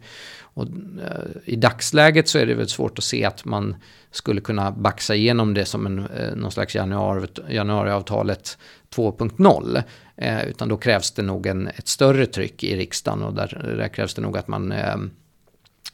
[0.53, 0.67] Och,
[1.01, 3.75] eh, I dagsläget så är det väl svårt att se att man
[4.11, 8.57] skulle kunna baxa igenom det som en, eh, någon slags januari, januariavtalet
[8.89, 9.83] 2.0.
[10.15, 13.87] Eh, utan då krävs det nog en, ett större tryck i riksdagen och där, där
[13.87, 14.95] krävs det nog att man eh,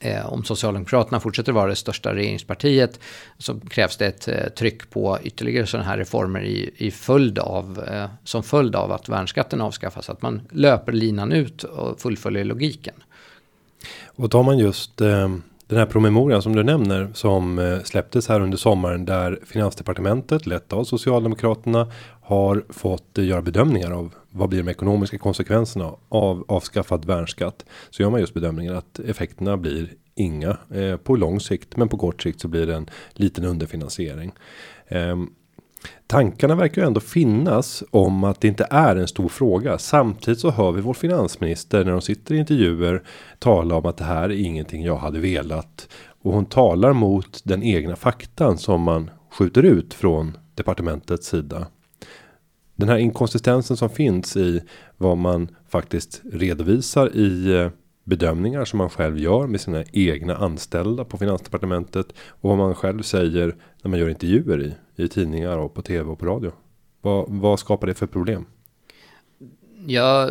[0.01, 2.99] eh om Socialdemokraterna fortsätter vara det största regeringspartiet
[3.37, 7.83] så krävs det ett eh, tryck på ytterligare sådana här reformer i, i följd av,
[7.87, 10.09] eh, som följd av att värnskatten avskaffas.
[10.09, 12.95] Att man löper linan ut och fullföljer logiken.
[14.05, 15.29] Och tar man just eh,
[15.67, 20.73] den här promemorian som du nämner som eh, släpptes här under sommaren där Finansdepartementet lett
[20.73, 27.05] av Socialdemokraterna har fått eh, göra bedömningar av vad blir de ekonomiska konsekvenserna av avskaffad
[27.05, 31.89] värnskatt så gör man just bedömningen att effekterna blir inga eh, på lång sikt, men
[31.89, 34.31] på kort sikt så blir det en liten underfinansiering.
[34.87, 35.29] Ehm,
[36.07, 39.77] Tankarna verkar ju ändå finnas om att det inte är en stor fråga.
[39.77, 43.03] Samtidigt så hör vi vår finansminister när de sitter i intervjuer
[43.39, 45.89] tala om att det här är ingenting jag hade velat
[46.21, 51.67] och hon talar mot den egna faktan som man skjuter ut från departementets sida
[52.77, 54.61] den här inkonsistensen som finns i
[54.97, 57.69] vad man faktiskt redovisar i eh,
[58.07, 63.01] bedömningar som man själv gör med sina egna anställda på finansdepartementet och vad man själv
[63.01, 66.51] säger när man gör intervjuer i i tidningar och på tv och på radio.
[67.01, 68.45] Vad, vad skapar det för problem?
[69.85, 70.29] Ja,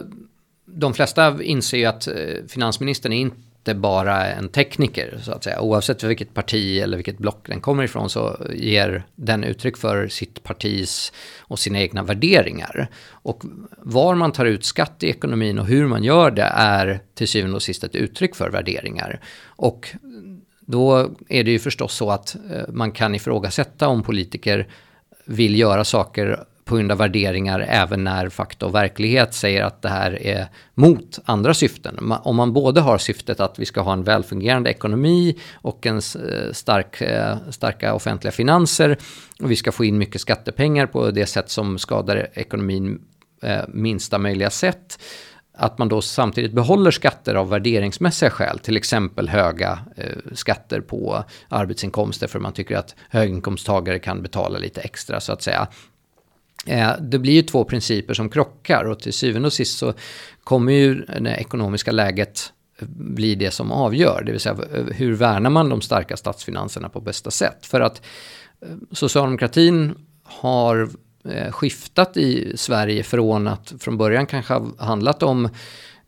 [0.64, 2.14] de flesta inser ju att eh,
[2.48, 3.36] finansministern är inte
[3.68, 5.60] inte bara en tekniker så att säga.
[5.60, 10.42] Oavsett vilket parti eller vilket block den kommer ifrån så ger den uttryck för sitt
[10.42, 12.88] partis och sina egna värderingar.
[13.10, 13.42] Och
[13.78, 17.56] var man tar ut skatt i ekonomin och hur man gör det är till syvende
[17.56, 19.20] och sist ett uttryck för värderingar.
[19.46, 19.88] Och
[20.60, 24.68] då är det ju förstås så att eh, man kan ifrågasätta om politiker
[25.24, 29.88] vill göra saker på grund av värderingar även när fakta och verklighet säger att det
[29.88, 32.12] här är mot andra syften.
[32.22, 36.52] Om man både har syftet att vi ska ha en välfungerande ekonomi och en eh,
[36.52, 38.98] stark, eh, starka offentliga finanser
[39.42, 43.00] och vi ska få in mycket skattepengar på det sätt som skadar ekonomin
[43.42, 44.98] eh, minsta möjliga sätt
[45.58, 51.24] att man då samtidigt behåller skatter av värderingsmässiga skäl, till exempel höga eh, skatter på
[51.48, 55.68] arbetsinkomster för man tycker att höginkomsttagare kan betala lite extra så att säga.
[56.66, 59.94] Eh, det blir ju två principer som krockar och till syvende och sist så
[60.44, 62.52] kommer ju det ekonomiska läget
[62.88, 64.22] bli det som avgör.
[64.26, 64.56] Det vill säga
[64.92, 67.66] hur värnar man de starka statsfinanserna på bästa sätt.
[67.66, 68.02] För att
[68.60, 70.88] eh, socialdemokratin har
[71.24, 75.48] eh, skiftat i Sverige från att från början kanske ha handlat om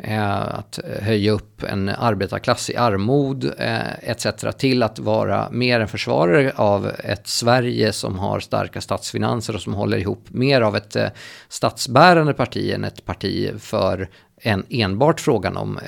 [0.03, 4.27] Eh, att höja upp en arbetarklass i armod eh, etc.
[4.59, 9.75] till att vara mer en försvarare av ett Sverige som har starka statsfinanser och som
[9.75, 11.09] håller ihop mer av ett eh,
[11.49, 14.09] statsbärande parti än ett parti för
[14.43, 15.79] en enbart frågan om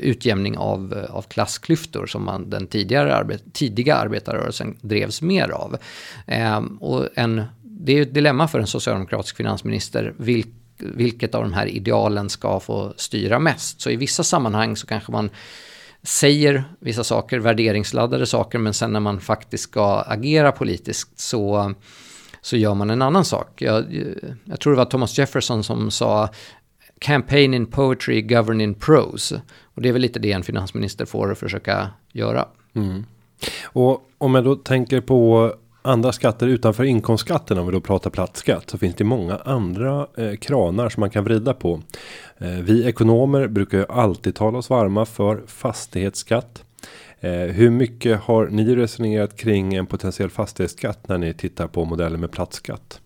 [0.00, 5.76] utjämning av, av klassklyftor som man den tidigare arbet, tidiga arbetarrörelsen drevs mer av.
[6.80, 10.14] och en, det är ju ett dilemma för en socialdemokratisk finansminister.
[10.16, 13.80] Vilk, vilket av de här idealen ska få styra mest.
[13.80, 15.30] Så i vissa sammanhang så kanske man
[16.02, 21.74] säger vissa saker, värderingsladdade saker, men sen när man faktiskt ska agera politiskt så,
[22.40, 23.62] så gör man en annan sak.
[23.62, 23.84] Jag,
[24.44, 26.28] jag tror det var Thomas Jefferson som sa
[26.98, 29.42] campaign in poetry, govern in prose.
[29.74, 32.48] Och det är väl lite det en finansminister får försöka göra.
[32.74, 33.04] Mm.
[33.64, 35.52] Och om jag då tänker på
[35.88, 40.34] andra skatter utanför inkomstskatten om vi då pratar plattskatt så finns det många andra eh,
[40.34, 41.82] kranar som man kan vrida på.
[42.38, 46.64] Eh, vi ekonomer brukar ju alltid tala oss varma för fastighetsskatt.
[47.20, 52.20] Eh, hur mycket har ni resonerat kring en potentiell fastighetsskatt när ni tittar på modellen
[52.20, 53.00] med plattskatt?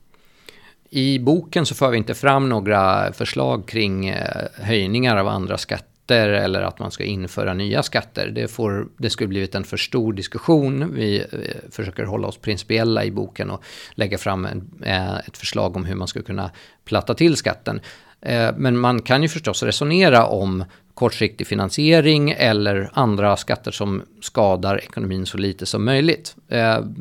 [0.91, 5.92] I boken så för vi inte fram några förslag kring eh, höjningar av andra skatter
[6.13, 8.29] skatter eller att man ska införa nya skatter.
[8.29, 10.95] Det, får, det skulle blivit en för stor diskussion.
[10.95, 13.63] Vi eh, försöker hålla oss principiella i boken och
[13.95, 16.51] lägga fram en, eh, ett förslag om hur man skulle kunna
[16.85, 17.81] platta till skatten.
[18.21, 24.79] Eh, men man kan ju förstås resonera om kortsiktig finansiering eller andra skatter som skadar
[24.79, 26.37] ekonomin så lite som möjligt.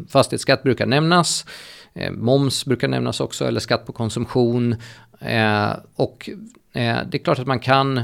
[0.10, 1.45] Fastighetsskatt brukar nämnas.
[2.12, 4.76] Moms brukar nämnas också, eller skatt på konsumtion.
[5.95, 6.30] Och
[6.73, 8.03] Eh, det är klart att man kan eh,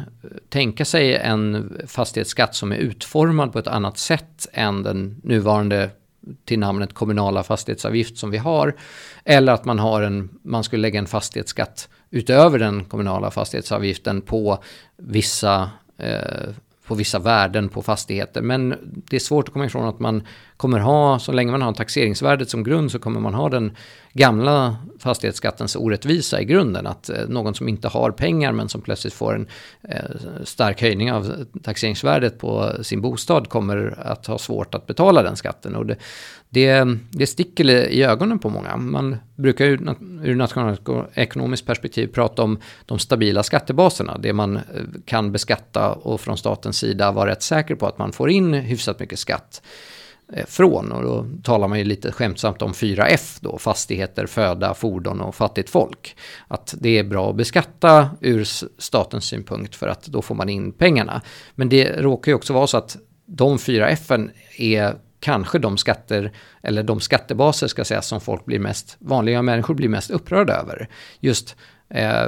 [0.49, 5.89] tänka sig en fastighetsskatt som är utformad på ett annat sätt än den nuvarande
[6.45, 8.75] till namnet kommunala fastighetsavgift som vi har.
[9.23, 14.63] Eller att man, har en, man skulle lägga en fastighetsskatt utöver den kommunala fastighetsavgiften på
[14.97, 16.49] vissa, eh,
[16.87, 18.41] på vissa värden på fastigheter.
[18.41, 18.75] Men
[19.09, 20.23] det är svårt att komma ifrån att man
[20.57, 23.75] kommer ha, så länge man har taxeringsvärdet som grund så kommer man ha den
[24.13, 26.87] gamla fastighetsskattens orättvisa i grunden.
[26.87, 29.47] Att eh, någon som inte har pengar men som plötsligt får en
[29.89, 35.35] eh, stark höjning av taxeringsvärdet på sin bostad kommer att ha svårt att betala den
[35.35, 35.75] skatten.
[35.75, 35.95] Och det,
[36.49, 38.77] det, det sticker i ögonen på många.
[38.77, 39.71] Man brukar ju
[40.23, 44.17] ur nationalekonomiskt perspektiv prata om de stabila skattebaserna.
[44.17, 44.61] Det man eh,
[45.05, 48.99] kan beskatta och från statens sida vara rätt säker på att man får in hyfsat
[48.99, 49.61] mycket skatt
[50.33, 50.91] Eh, från.
[50.91, 55.69] Och då talar man ju lite skämtsamt om 4F då, fastigheter, föda, fordon och fattigt
[55.69, 56.15] folk.
[56.47, 58.43] Att det är bra att beskatta ur
[58.81, 61.21] statens synpunkt för att då får man in pengarna.
[61.55, 66.31] Men det råkar ju också vara så att de 4F är kanske de skatter,
[66.63, 70.89] eller de skattebaser ska sägas, som folk blir mest, vanliga människor blir mest upprörda över.
[71.19, 71.55] Just
[71.89, 72.27] eh,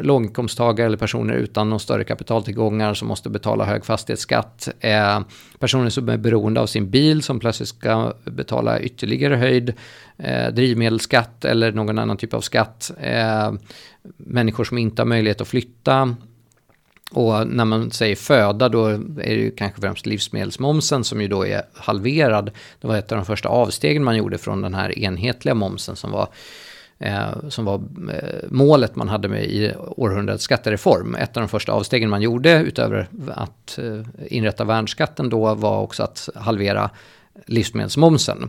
[0.00, 4.68] låginkomsttagare eller personer utan någon större kapitaltillgångar som måste betala hög fastighetsskatt.
[4.80, 5.20] Eh,
[5.58, 9.74] personer som är beroende av sin bil som plötsligt ska betala ytterligare höjd
[10.18, 12.90] eh, drivmedelsskatt eller någon annan typ av skatt.
[13.00, 13.52] Eh,
[14.16, 16.16] människor som inte har möjlighet att flytta
[17.14, 21.46] och när man säger föda då är det ju kanske främst livsmedelsmomsen som ju då
[21.46, 22.50] är halverad.
[22.80, 26.10] Det var ett av de första avstegen man gjorde från den här enhetliga momsen som
[26.10, 26.28] var
[27.04, 27.74] eh, som var
[28.12, 31.14] eh, målet man hade med i århundradets skattereform.
[31.14, 36.02] Ett av de första avstegen man gjorde utöver att eh, inrätta värnskatten då var också
[36.02, 36.90] att halvera
[37.46, 38.48] livsmedelsmomsen.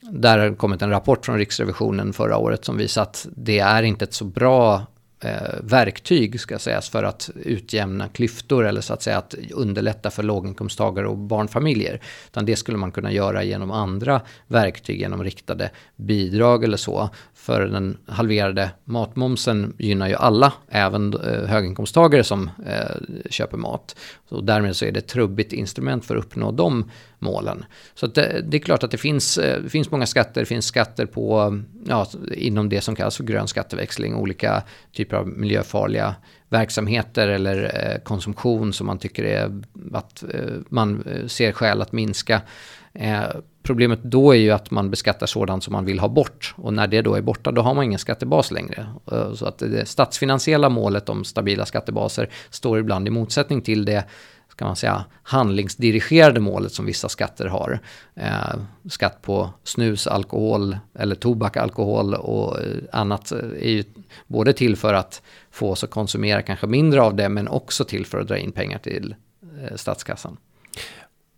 [0.00, 4.04] Där har kommit en rapport från Riksrevisionen förra året som visar att det är inte
[4.04, 4.86] ett så bra
[5.20, 10.22] eh, verktyg ska sägas för att utjämna klyftor eller så att säga att underlätta för
[10.22, 12.00] låginkomsttagare och barnfamiljer.
[12.26, 17.10] Utan det skulle man kunna göra genom andra verktyg, genom riktade bidrag eller så.
[17.44, 23.96] För den halverade matmomsen gynnar ju alla, även eh, höginkomsttagare som eh, köper mat.
[24.28, 27.64] Så därmed så är det ett trubbigt instrument för att uppnå de målen.
[27.94, 30.40] Så det, det, är klart att det finns, eh, det finns många skatter.
[30.40, 35.28] Det finns skatter på, ja, inom det som kallas för grön skatteväxling, olika typer av
[35.28, 36.14] miljöfarliga
[36.48, 40.24] verksamheter eller konsumtion som man tycker är att
[40.68, 42.40] man ser skäl att minska.
[43.66, 46.86] Problemet då är ju att man beskattar sådant som man vill ha bort och när
[46.86, 48.86] det då är borta då har man ingen skattebas längre.
[49.12, 54.04] Eh, så att det statsfinansiella målet om stabila skattebaser står ibland i motsättning till det
[54.48, 57.80] ska man säga, handlingsdirigerade målet som vissa skatter har.
[58.14, 58.54] Eh,
[58.90, 63.84] skatt på snus, alkohol eller tobak, alkohol och eh, annat eh, är ju
[64.26, 68.06] både till för att få oss att konsumera kanske mindre av det men också till
[68.06, 69.14] för att dra in pengar till
[69.62, 70.36] eh, statskassan.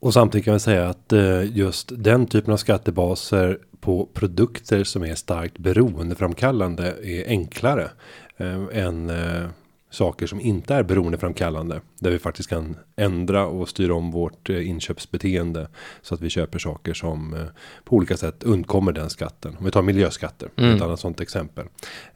[0.00, 5.04] Och samtidigt kan vi säga att eh, just den typen av skattebaser på produkter som
[5.04, 7.90] är starkt beroendeframkallande är enklare
[8.36, 9.10] eh, än
[9.96, 14.68] saker som inte är beroendeframkallande där vi faktiskt kan ändra och styra om vårt eh,
[14.68, 15.68] inköpsbeteende
[16.02, 17.40] så att vi köper saker som eh,
[17.84, 19.56] på olika sätt undkommer den skatten.
[19.58, 20.76] Om vi tar miljöskatter, mm.
[20.76, 21.66] ett annat sånt exempel.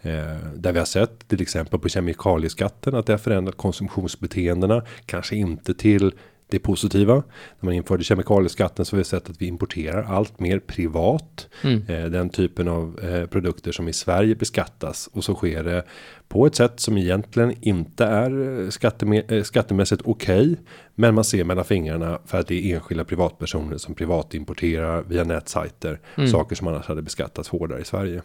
[0.00, 0.12] Eh,
[0.54, 5.74] där vi har sett till exempel på kemikalieskatten att det har förändrat konsumtionsbeteendena, kanske inte
[5.74, 6.12] till
[6.50, 7.14] det positiva.
[7.14, 7.22] När
[7.60, 11.48] man införde kemikalieskatten så har vi sett att vi importerar allt mer privat.
[11.62, 11.82] Mm.
[11.88, 15.08] Eh, den typen av eh, produkter som i Sverige beskattas.
[15.12, 15.84] Och så sker det
[16.28, 20.52] på ett sätt som egentligen inte är eh, skatteme eh, skattemässigt okej.
[20.52, 20.56] Okay,
[20.94, 26.00] men man ser mellan fingrarna för att det är enskilda privatpersoner som privatimporterar via nätsajter.
[26.14, 26.30] Mm.
[26.30, 28.22] Saker som annars hade beskattats hårdare i Sverige.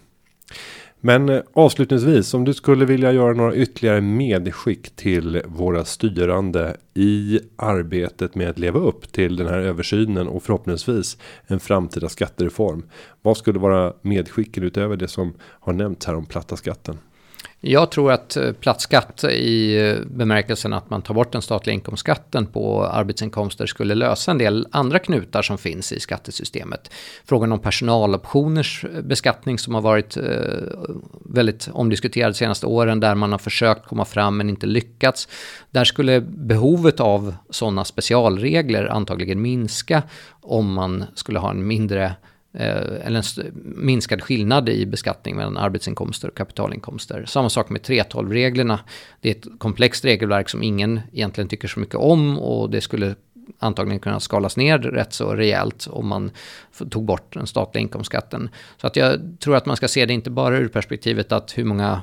[1.06, 7.40] Men eh, avslutningsvis om du skulle vilja göra några ytterligare medskick till våra styrande i
[7.56, 12.84] arbetet med att leva upp till den här översynen och förhoppningsvis en framtida skattereform.
[13.22, 16.98] Vad skulle vara medskicken utöver det som har nämnts här om platta skatten?
[17.60, 22.46] Jag tror att eh, platsskatt i eh, bemärkelsen att man tar bort den statliga inkomstskatten
[22.46, 26.92] på arbetsinkomster skulle lösa en del andra knutar som finns i skattesystemet.
[27.26, 30.18] Frågan om personaloptioners eh, beskattning som har varit
[31.26, 35.28] väldigt omdiskuterad de senaste åren där man har försökt komma fram men inte lyckats.
[35.72, 40.04] Där skulle behovet av sådana specialregler antagligen minska
[40.42, 42.16] om man skulle ha en mindre
[42.58, 47.26] Eh, eller en minskad skillnad i beskattning mellan arbetsinkomster och kapitalinkomster.
[47.28, 48.80] Samma sak med 3.12-reglerna.
[49.22, 53.16] Det är ett komplext regelverk som ingen egentligen tycker så mycket om och det skulle
[53.60, 56.32] antagligen kunna skalas ner rätt så rejält om man
[56.90, 58.50] tog bort den statliga inkomstskatten.
[58.82, 61.64] Så att jag tror att man ska se det inte bara ur perspektivet att hur
[61.64, 62.02] många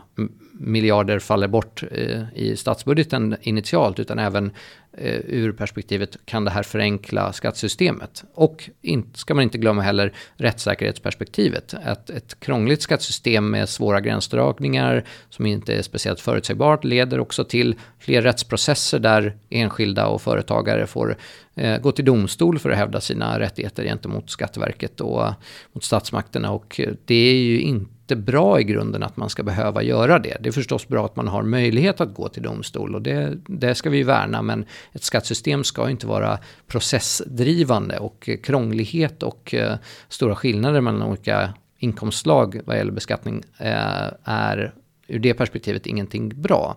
[0.63, 4.51] miljarder faller bort eh, i statsbudgeten initialt utan även
[4.93, 8.25] eh, ur perspektivet kan det här förenkla skattesystemet.
[8.35, 11.75] Och in, ska man inte glömma heller rättssäkerhetsperspektivet.
[11.85, 17.75] Att ett krångligt skattesystem med svåra gränsdragningar som inte är speciellt förutsägbart leder också till
[17.99, 21.17] fler rättsprocesser där enskilda och företagare får
[21.55, 25.33] eh, gå till domstol för att hävda sina rättigheter gentemot Skatteverket och
[25.73, 26.51] mot statsmakterna.
[26.51, 30.37] Och eh, det är ju inte bra i grunden att man ska behöva göra det.
[30.41, 33.75] Det är förstås bra att man har möjlighet att gå till domstol och det, det
[33.75, 34.43] ska vi värna.
[34.43, 39.77] Men ett skattesystem ska inte vara processdrivande och krånglighet och eh,
[40.09, 44.75] stora skillnader mellan olika inkomstslag vad gäller beskattning eh, är
[45.07, 46.77] ur det perspektivet ingenting bra.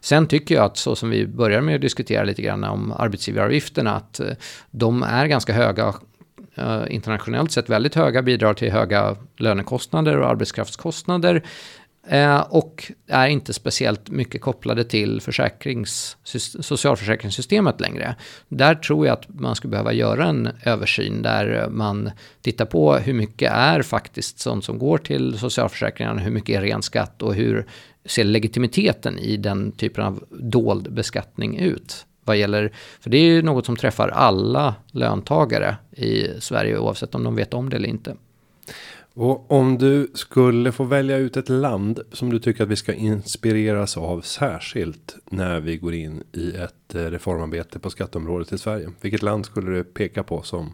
[0.00, 3.96] Sen tycker jag att så som vi börjar med att diskutera lite grann om arbetsgivaravgifterna,
[3.96, 4.30] att eh,
[4.70, 5.94] de är ganska höga
[6.54, 11.42] Eh, internationellt sett väldigt höga, bidrar till höga lönekostnader och arbetskraftskostnader
[12.08, 15.20] eh, och är inte speciellt mycket kopplade till
[16.60, 18.16] socialförsäkringssystemet längre.
[18.48, 22.10] Där tror jag att man skulle behöva göra en översyn där man
[22.42, 26.82] tittar på hur mycket är faktiskt sånt som går till socialförsäkringarna, hur mycket är ren
[26.82, 27.66] skatt och hur
[28.04, 32.06] ser legitimiteten i den typen av dold beskattning ut?
[32.24, 37.24] Vad gäller, för det är ju något som träffar alla löntagare i Sverige oavsett om
[37.24, 38.16] de vet om det eller inte.
[39.14, 42.92] Och om du skulle få välja ut ett land som du tycker att vi ska
[42.92, 48.90] inspireras av särskilt när vi går in i ett reformarbete på skatteområdet i Sverige.
[49.00, 50.72] Vilket land skulle du peka på som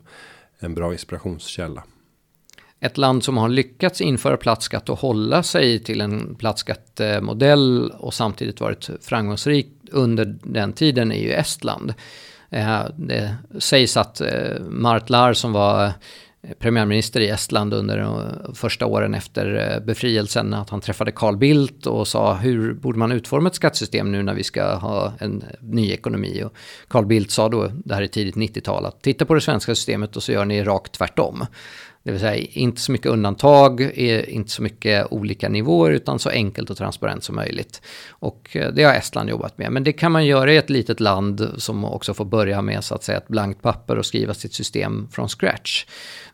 [0.59, 1.83] en bra inspirationskälla?
[2.81, 8.61] Ett land som har lyckats införa plattskatt och hålla sig till en plattskattemodell och samtidigt
[8.61, 11.95] varit framgångsrikt under den tiden är ju Estland.
[12.51, 15.91] Eh, det sägs att eh, Mart Mart som var eh,
[16.59, 18.23] premiärminister i Estland under de
[18.55, 23.49] första åren efter befrielsen, att han träffade Carl Bildt och sa hur borde man utforma
[23.49, 26.43] ett skattesystem nu när vi ska ha en ny ekonomi.
[26.45, 26.53] Och
[26.89, 30.17] Carl Bildt sa då, det här är tidigt 90-tal, att titta på det svenska systemet
[30.17, 31.47] och så gör ni rakt tvärtom.
[32.09, 36.71] Det vill säga inte så mycket undantag, inte så mycket olika nivåer utan så enkelt
[36.71, 37.83] och transparent som möjligt.
[38.11, 39.73] Och eh, det har Estland jobbat med.
[39.73, 42.95] Men det kan man göra i ett litet land som också får börja med så
[42.95, 45.87] att säga ett blankt papper och skriva sitt system från scratch.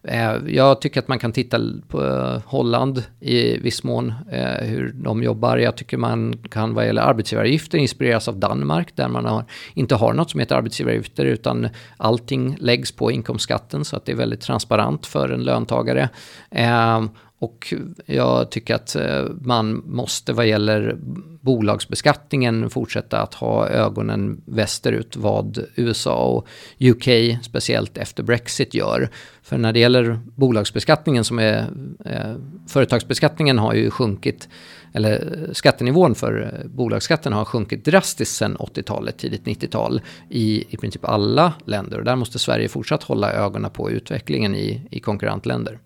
[0.02, 4.14] Eh, jag tycker att man kan titta på eh, Holland i viss mån,
[4.60, 5.56] hur de jobbar.
[5.56, 9.44] Jag tycker man kan vad gäller arbetsgivaravgifter inspireras av Danmark där man har,
[9.74, 14.16] inte har något som heter arbetsgivaravgifter utan allting läggs på inkomstskatten så att det är
[14.16, 16.08] väldigt transparent för en låntagare.
[16.50, 17.74] Ehm, och
[18.06, 20.96] jag tycker att eh, man måste vad gäller
[21.40, 26.46] bolagsbeskattningen fortsätta att ha ögonen västerut vad USA och
[26.80, 29.10] UK, speciellt efter Brexit, gör.
[29.42, 31.66] För när det gäller bolagsbeskattningen som är,
[32.04, 32.34] eh,
[32.68, 34.48] företagsbeskattningen har ju sjunkit,
[34.94, 40.76] eller eh, skattenivån för eh, bolagsskatten har sjunkit drastiskt sedan 80-talet, tidigt 90-tal i i
[40.76, 41.98] princip alla länder.
[41.98, 45.78] Och där måste Sverige fortsatt hålla ögonen på utvecklingen i, i konkurrentländer.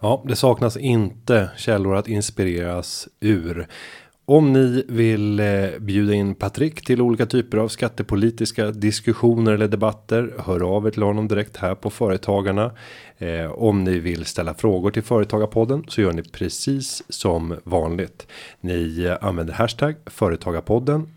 [0.00, 3.68] Ja, det saknas inte källor att inspireras ur.
[4.28, 5.46] Om ni vill eh,
[5.80, 10.34] bjuda in Patrik till olika typer av skattepolitiska diskussioner eller debatter.
[10.38, 12.70] Hör av er till honom direkt här på Företagarna.
[13.18, 18.26] Eh, om ni vill ställa frågor till Företagarpodden så gör ni precis som vanligt.
[18.60, 21.08] Ni eh, använder hashtag Företagarpodden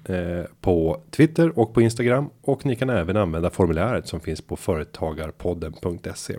[0.62, 2.30] på Twitter och på Instagram.
[2.42, 6.36] Och ni kan även använda formuläret som finns på företagarpodden.se.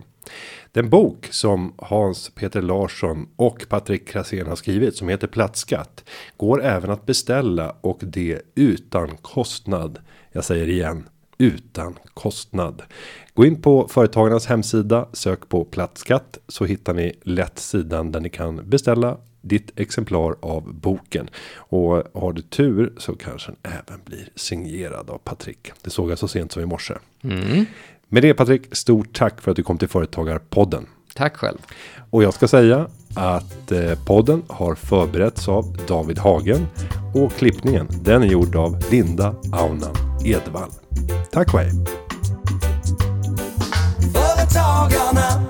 [0.73, 6.05] Den bok som Hans Peter Larsson och Patrik Krasén har skrivit som heter Plattskatt
[6.37, 9.99] går även att beställa och det utan kostnad.
[10.33, 11.09] Jag säger igen
[11.39, 12.83] utan kostnad.
[13.35, 18.29] Gå in på företagarnas hemsida, sök på plattskatt så hittar ni lätt sidan där ni
[18.29, 24.29] kan beställa ditt exemplar av boken och har du tur så kanske den även blir
[24.35, 25.73] signerad av Patrik.
[25.83, 26.95] Det såg jag så sent som i morse.
[27.23, 27.67] Mm.
[28.13, 30.87] Med det Patrik, stort tack för att du kom till Företagarpodden.
[31.15, 31.59] Tack själv.
[32.11, 36.67] Och jag ska säga att eh, podden har förberetts av David Hagen
[37.15, 39.95] och klippningen den är gjord av Linda Aunan
[40.25, 40.71] Edvall.
[41.33, 41.71] Tack och hej.
[44.13, 45.43] Företagarna,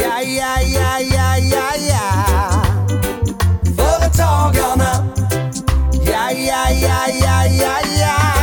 [0.00, 2.62] ja, ja, ja, ja, ja, ja.
[3.76, 5.12] Företagarna,
[6.06, 8.33] ja, ja, ja, ja, ja, ja.